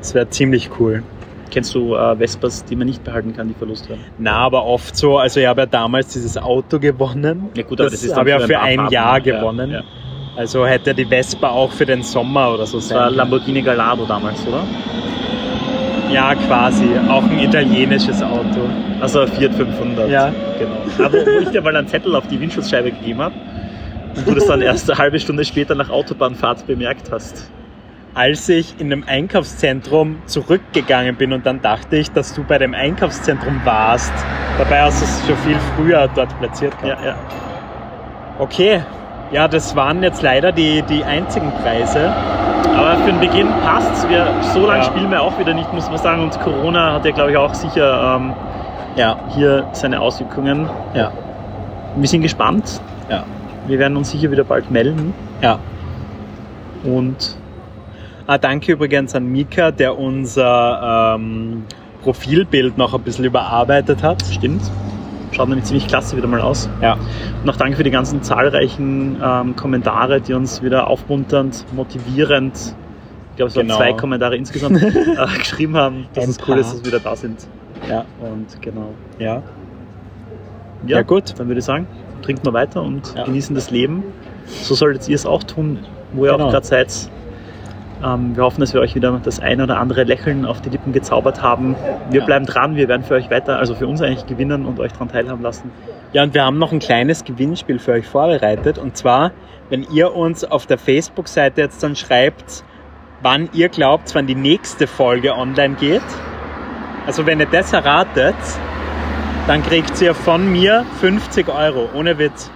Das 0.00 0.14
wäre 0.14 0.28
ziemlich 0.30 0.68
cool. 0.80 1.04
Kennst 1.50 1.74
du 1.74 1.94
äh, 1.94 2.16
Vespas, 2.16 2.64
die 2.64 2.76
man 2.76 2.86
nicht 2.86 3.04
behalten 3.04 3.34
kann, 3.36 3.48
die 3.48 3.54
verlost 3.54 3.88
werden? 3.88 4.02
Na, 4.18 4.32
aber 4.38 4.64
oft 4.64 4.96
so, 4.96 5.18
also 5.18 5.40
ich 5.40 5.46
habe 5.46 5.62
ja 5.62 5.66
damals 5.66 6.08
dieses 6.12 6.36
Auto 6.36 6.78
gewonnen. 6.78 7.48
Ja 7.54 7.62
gut, 7.62 7.80
aber 7.80 7.90
das 7.90 8.00
das 8.00 8.10
ist 8.10 8.16
habe 8.16 8.30
ich 8.30 8.38
ja 8.38 8.46
für 8.46 8.58
ein 8.58 8.76
Fahrten. 8.78 8.92
Jahr 8.92 9.18
Ja, 9.18 9.38
gewonnen. 9.38 9.70
Ja. 9.70 9.82
Also 10.36 10.66
hätte 10.66 10.92
die 10.94 11.04
Vespa 11.04 11.48
auch 11.48 11.70
für 11.70 11.86
den 11.86 12.02
Sommer 12.02 12.52
oder 12.52 12.66
so 12.66 12.78
Das 12.78 12.90
war 12.90 12.96
sein. 12.98 13.04
können. 13.06 13.16
Lamborghini 13.18 13.62
Gallardo 13.62 14.04
damals, 14.04 14.44
oder? 14.46 14.62
Ja, 16.10 16.34
quasi. 16.34 16.86
Auch 17.08 17.22
ein 17.24 17.38
italienisches 17.38 18.22
Auto. 18.22 18.68
Also 19.00 19.20
ein 19.20 19.28
Fiat 19.28 19.54
500. 19.54 20.10
Ja. 20.10 20.32
Genau. 20.58 21.06
Aber 21.06 21.18
wo 21.18 21.40
ich 21.42 21.48
dir 21.50 21.60
mal 21.62 21.74
einen 21.76 21.88
Zettel 21.88 22.14
auf 22.14 22.26
die 22.28 22.40
Windschutzscheibe 22.40 22.90
gegeben 22.92 23.20
habe 23.20 23.34
und 24.16 24.26
du 24.26 24.34
das 24.34 24.46
dann 24.46 24.62
erst 24.62 24.88
eine 24.90 24.98
halbe 24.98 25.18
Stunde 25.18 25.44
später 25.44 25.74
nach 25.74 25.90
Autobahnfahrt 25.90 26.66
bemerkt 26.66 27.10
hast. 27.10 27.50
Als 28.14 28.48
ich 28.48 28.80
in 28.80 28.90
dem 28.90 29.02
Einkaufszentrum 29.08 30.18
zurückgegangen 30.26 31.16
bin 31.16 31.32
und 31.32 31.44
dann 31.46 31.60
dachte 31.62 31.96
ich, 31.96 32.12
dass 32.12 32.32
du 32.32 32.44
bei 32.44 32.58
dem 32.58 32.72
Einkaufszentrum 32.72 33.60
warst. 33.64 34.12
Dabei 34.56 34.82
hast 34.82 35.00
du 35.00 35.04
es 35.04 35.26
schon 35.26 35.36
viel 35.38 35.58
früher 35.76 36.08
dort 36.14 36.38
platziert 36.38 36.80
gehabt. 36.80 37.00
Ja, 37.02 37.08
ja. 37.10 37.14
Okay. 38.38 38.82
Ja, 39.32 39.48
das 39.48 39.74
waren 39.74 40.02
jetzt 40.04 40.22
leider 40.22 40.52
die, 40.52 40.82
die 40.82 41.02
einzigen 41.02 41.50
Preise. 41.62 42.12
Aber 42.76 42.96
für 42.98 43.10
den 43.10 43.18
Beginn 43.20 43.48
passt's. 43.64 44.08
Wir, 44.08 44.26
so 44.52 44.60
lange 44.66 44.78
Ja. 44.78 44.84
spielen 44.84 45.10
wir 45.10 45.20
auch 45.20 45.36
wieder 45.38 45.54
nicht, 45.54 45.72
muss 45.72 45.88
man 45.88 45.98
sagen. 45.98 46.22
Und 46.22 46.40
Corona 46.40 46.92
hat 46.92 47.04
ja, 47.04 47.10
glaube 47.10 47.32
ich, 47.32 47.36
auch 47.36 47.52
sicher 47.54 48.16
ähm, 48.16 48.32
Ja. 48.94 49.16
hier 49.34 49.66
seine 49.72 50.00
Auswirkungen. 50.00 50.68
Ja. 50.94 51.10
Wir 51.96 52.08
sind 52.08 52.22
gespannt. 52.22 52.80
Ja. 53.10 53.24
Wir 53.66 53.78
werden 53.80 53.96
uns 53.96 54.10
sicher 54.12 54.30
wieder 54.30 54.44
bald 54.44 54.70
melden. 54.70 55.14
Ja. 55.42 55.58
Und 56.84 57.36
Ah, 58.26 58.38
danke 58.38 58.72
übrigens 58.72 59.14
an 59.14 59.26
Mika, 59.26 59.70
der 59.70 59.98
unser 59.98 61.14
ähm, 61.16 61.64
Profilbild 62.02 62.78
noch 62.78 62.94
ein 62.94 63.02
bisschen 63.02 63.24
überarbeitet 63.24 64.02
hat. 64.02 64.22
stimmt. 64.24 64.62
Schaut 65.32 65.48
nämlich 65.48 65.64
ziemlich 65.66 65.88
klasse 65.88 66.16
wieder 66.16 66.28
mal 66.28 66.40
aus. 66.40 66.68
Ja. 66.80 66.96
Und 67.42 67.50
auch 67.50 67.56
danke 67.56 67.76
für 67.76 67.82
die 67.82 67.90
ganzen 67.90 68.22
zahlreichen 68.22 69.16
ähm, 69.22 69.56
Kommentare, 69.56 70.20
die 70.20 70.32
uns 70.32 70.62
wieder 70.62 70.86
aufmunternd, 70.86 71.66
motivierend, 71.74 72.54
ich 73.32 73.36
glaube 73.36 73.48
es 73.50 73.56
waren 73.56 73.66
Genau. 73.66 73.76
zwei 73.78 73.92
Kommentare 73.94 74.36
insgesamt, 74.36 74.80
äh, 74.82 75.38
geschrieben 75.38 75.76
haben, 75.76 76.06
dass 76.14 76.24
Ein 76.24 76.30
es 76.30 76.38
cool 76.48 76.58
ist, 76.58 76.72
dass 76.72 76.80
wir 76.84 76.86
wieder 76.92 77.00
da 77.00 77.16
sind. 77.16 77.46
Ja. 77.90 78.04
Und 78.20 78.62
genau. 78.62 78.90
Ja. 79.18 79.42
Ja, 80.86 81.02
gut. 81.02 81.34
Dann 81.36 81.48
würde 81.48 81.58
ich 81.58 81.64
sagen, 81.64 81.86
trinkt 82.22 82.44
mal 82.44 82.52
weiter 82.52 82.80
und 82.82 83.12
Ja. 83.16 83.24
genießen 83.24 83.54
das 83.56 83.70
Leben. 83.70 84.04
So 84.46 84.74
solltet 84.74 85.08
ihr 85.08 85.16
es 85.16 85.26
auch 85.26 85.42
tun, 85.42 85.80
wo 86.12 86.26
ihr 86.26 86.32
Genau. 86.32 86.46
auch 86.46 86.50
gerade 86.52 86.66
seid. 86.66 87.10
Ähm, 88.04 88.36
wir 88.36 88.44
hoffen, 88.44 88.60
dass 88.60 88.74
wir 88.74 88.80
euch 88.80 88.94
wieder 88.94 89.18
das 89.22 89.40
ein 89.40 89.60
oder 89.60 89.78
andere 89.78 90.04
Lächeln 90.04 90.44
auf 90.44 90.60
die 90.60 90.68
Lippen 90.68 90.92
gezaubert 90.92 91.40
haben. 91.42 91.74
Wir 92.10 92.20
Ja. 92.20 92.26
bleiben 92.26 92.44
dran, 92.44 92.76
wir 92.76 92.88
werden 92.88 93.02
für 93.02 93.14
euch 93.14 93.30
weiter, 93.30 93.58
also 93.58 93.74
für 93.74 93.86
uns 93.86 94.02
eigentlich 94.02 94.26
gewinnen 94.26 94.66
und 94.66 94.78
euch 94.78 94.92
daran 94.92 95.08
teilhaben 95.08 95.42
lassen. 95.42 95.70
Ja, 96.12 96.22
und 96.22 96.34
wir 96.34 96.44
haben 96.44 96.58
noch 96.58 96.72
ein 96.72 96.80
kleines 96.80 97.24
Gewinnspiel 97.24 97.78
für 97.78 97.92
euch 97.92 98.06
vorbereitet. 98.06 98.78
Und 98.78 98.96
zwar, 98.96 99.32
wenn 99.70 99.84
ihr 99.90 100.14
uns 100.14 100.44
auf 100.44 100.66
der 100.66 100.78
Facebook-Seite 100.78 101.62
jetzt 101.62 101.82
dann 101.82 101.96
schreibt, 101.96 102.62
wann 103.22 103.48
ihr 103.54 103.70
glaubt, 103.70 104.14
wann 104.14 104.26
die 104.26 104.34
nächste 104.34 104.86
Folge 104.86 105.34
online 105.34 105.76
geht. 105.76 106.02
Also 107.06 107.26
wenn 107.26 107.40
ihr 107.40 107.46
das 107.46 107.72
erratet, 107.72 108.36
dann 109.46 109.62
kriegt 109.62 110.00
ihr 110.02 110.14
von 110.14 110.50
mir 110.50 110.84
50 111.00 111.48
Euro, 111.48 111.88
ohne 111.94 112.18
Witz. 112.18 112.50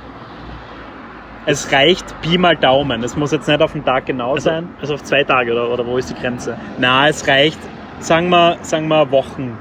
Es 1.51 1.73
reicht 1.73 2.21
Pi 2.21 2.37
mal 2.37 2.57
Daumen. 2.57 3.03
Es 3.03 3.17
muss 3.17 3.33
jetzt 3.33 3.49
nicht 3.49 3.63
auf 3.63 3.73
den 3.73 3.83
Tag 3.83 4.05
genau 4.05 4.35
Also, 4.35 4.51
sein. 4.51 4.69
also 4.83 4.93
auf 4.93 5.03
zwei 5.03 5.25
Tage 5.25 5.53
oder, 5.53 5.71
oder 5.71 5.87
wo 5.87 5.97
ist 5.97 6.11
die 6.11 6.15
Grenze? 6.15 6.59
Na, 6.79 7.09
es 7.09 7.27
reicht, 7.27 7.59
sagen 8.01 8.29
wir, 8.29 8.59
sagen 8.61 8.87
wir 8.89 9.11
Wochen. 9.11 9.57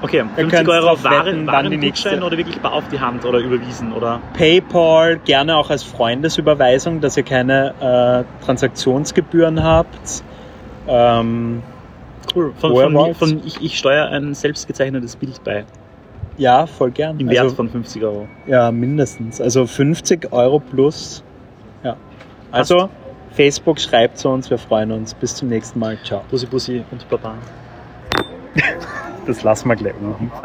Okay, 0.00 0.18
Ihr 0.18 0.24
50 0.24 0.50
könnt 0.50 0.68
Euro 0.70 0.86
drauf 0.86 1.04
Waren, 1.04 1.46
Waren 1.46 2.22
oder 2.22 2.38
wirklich 2.38 2.58
bar 2.60 2.72
auf 2.72 2.88
die 2.88 2.98
Hand 2.98 3.26
oder 3.26 3.38
überwiesen 3.38 3.92
oder 3.92 4.20
PayPal 4.32 5.18
gerne 5.26 5.56
auch 5.56 5.68
als 5.68 5.82
Freundesüberweisung, 5.82 7.02
dass 7.02 7.18
ihr 7.18 7.22
keine 7.22 8.24
äh, 8.40 8.44
Transaktionsgebühren 8.44 9.62
habt. 9.62 10.22
Ähm, 10.88 11.62
cool. 12.34 12.54
Von, 12.56 12.74
von, 12.74 13.14
von 13.14 13.42
ich, 13.44 13.60
ich 13.60 13.76
steuere 13.76 14.08
ein 14.08 14.32
selbstgezeichnetes 14.32 15.16
Bild 15.16 15.44
bei. 15.44 15.66
ja, 16.38 16.66
voll 16.66 16.92
gern. 16.92 17.20
Im 17.20 17.28
Wert 17.28 17.40
also, 17.44 17.56
von 17.56 17.68
50 17.68 18.02
Euro. 18.04 18.26
Ja, 18.46 18.70
mindestens. 18.72 19.38
Also 19.38 19.66
50 19.66 20.32
Euro 20.32 20.60
plus. 20.60 21.22
Also, 22.56 22.88
Facebook 23.32 23.78
schreibt 23.78 24.18
zu 24.18 24.28
uns, 24.28 24.48
wir 24.50 24.58
freuen 24.58 24.90
uns. 24.92 25.14
Bis 25.14 25.34
zum 25.34 25.48
nächsten 25.48 25.78
Mal. 25.78 25.98
Ciao. 26.04 26.24
Bussi 26.30 26.46
Bussi 26.46 26.84
und 26.90 27.08
Baba. 27.08 27.34
Das 29.26 29.42
lassen 29.42 29.68
wir 29.68 29.76
gleich 29.76 30.00
machen. 30.00 30.30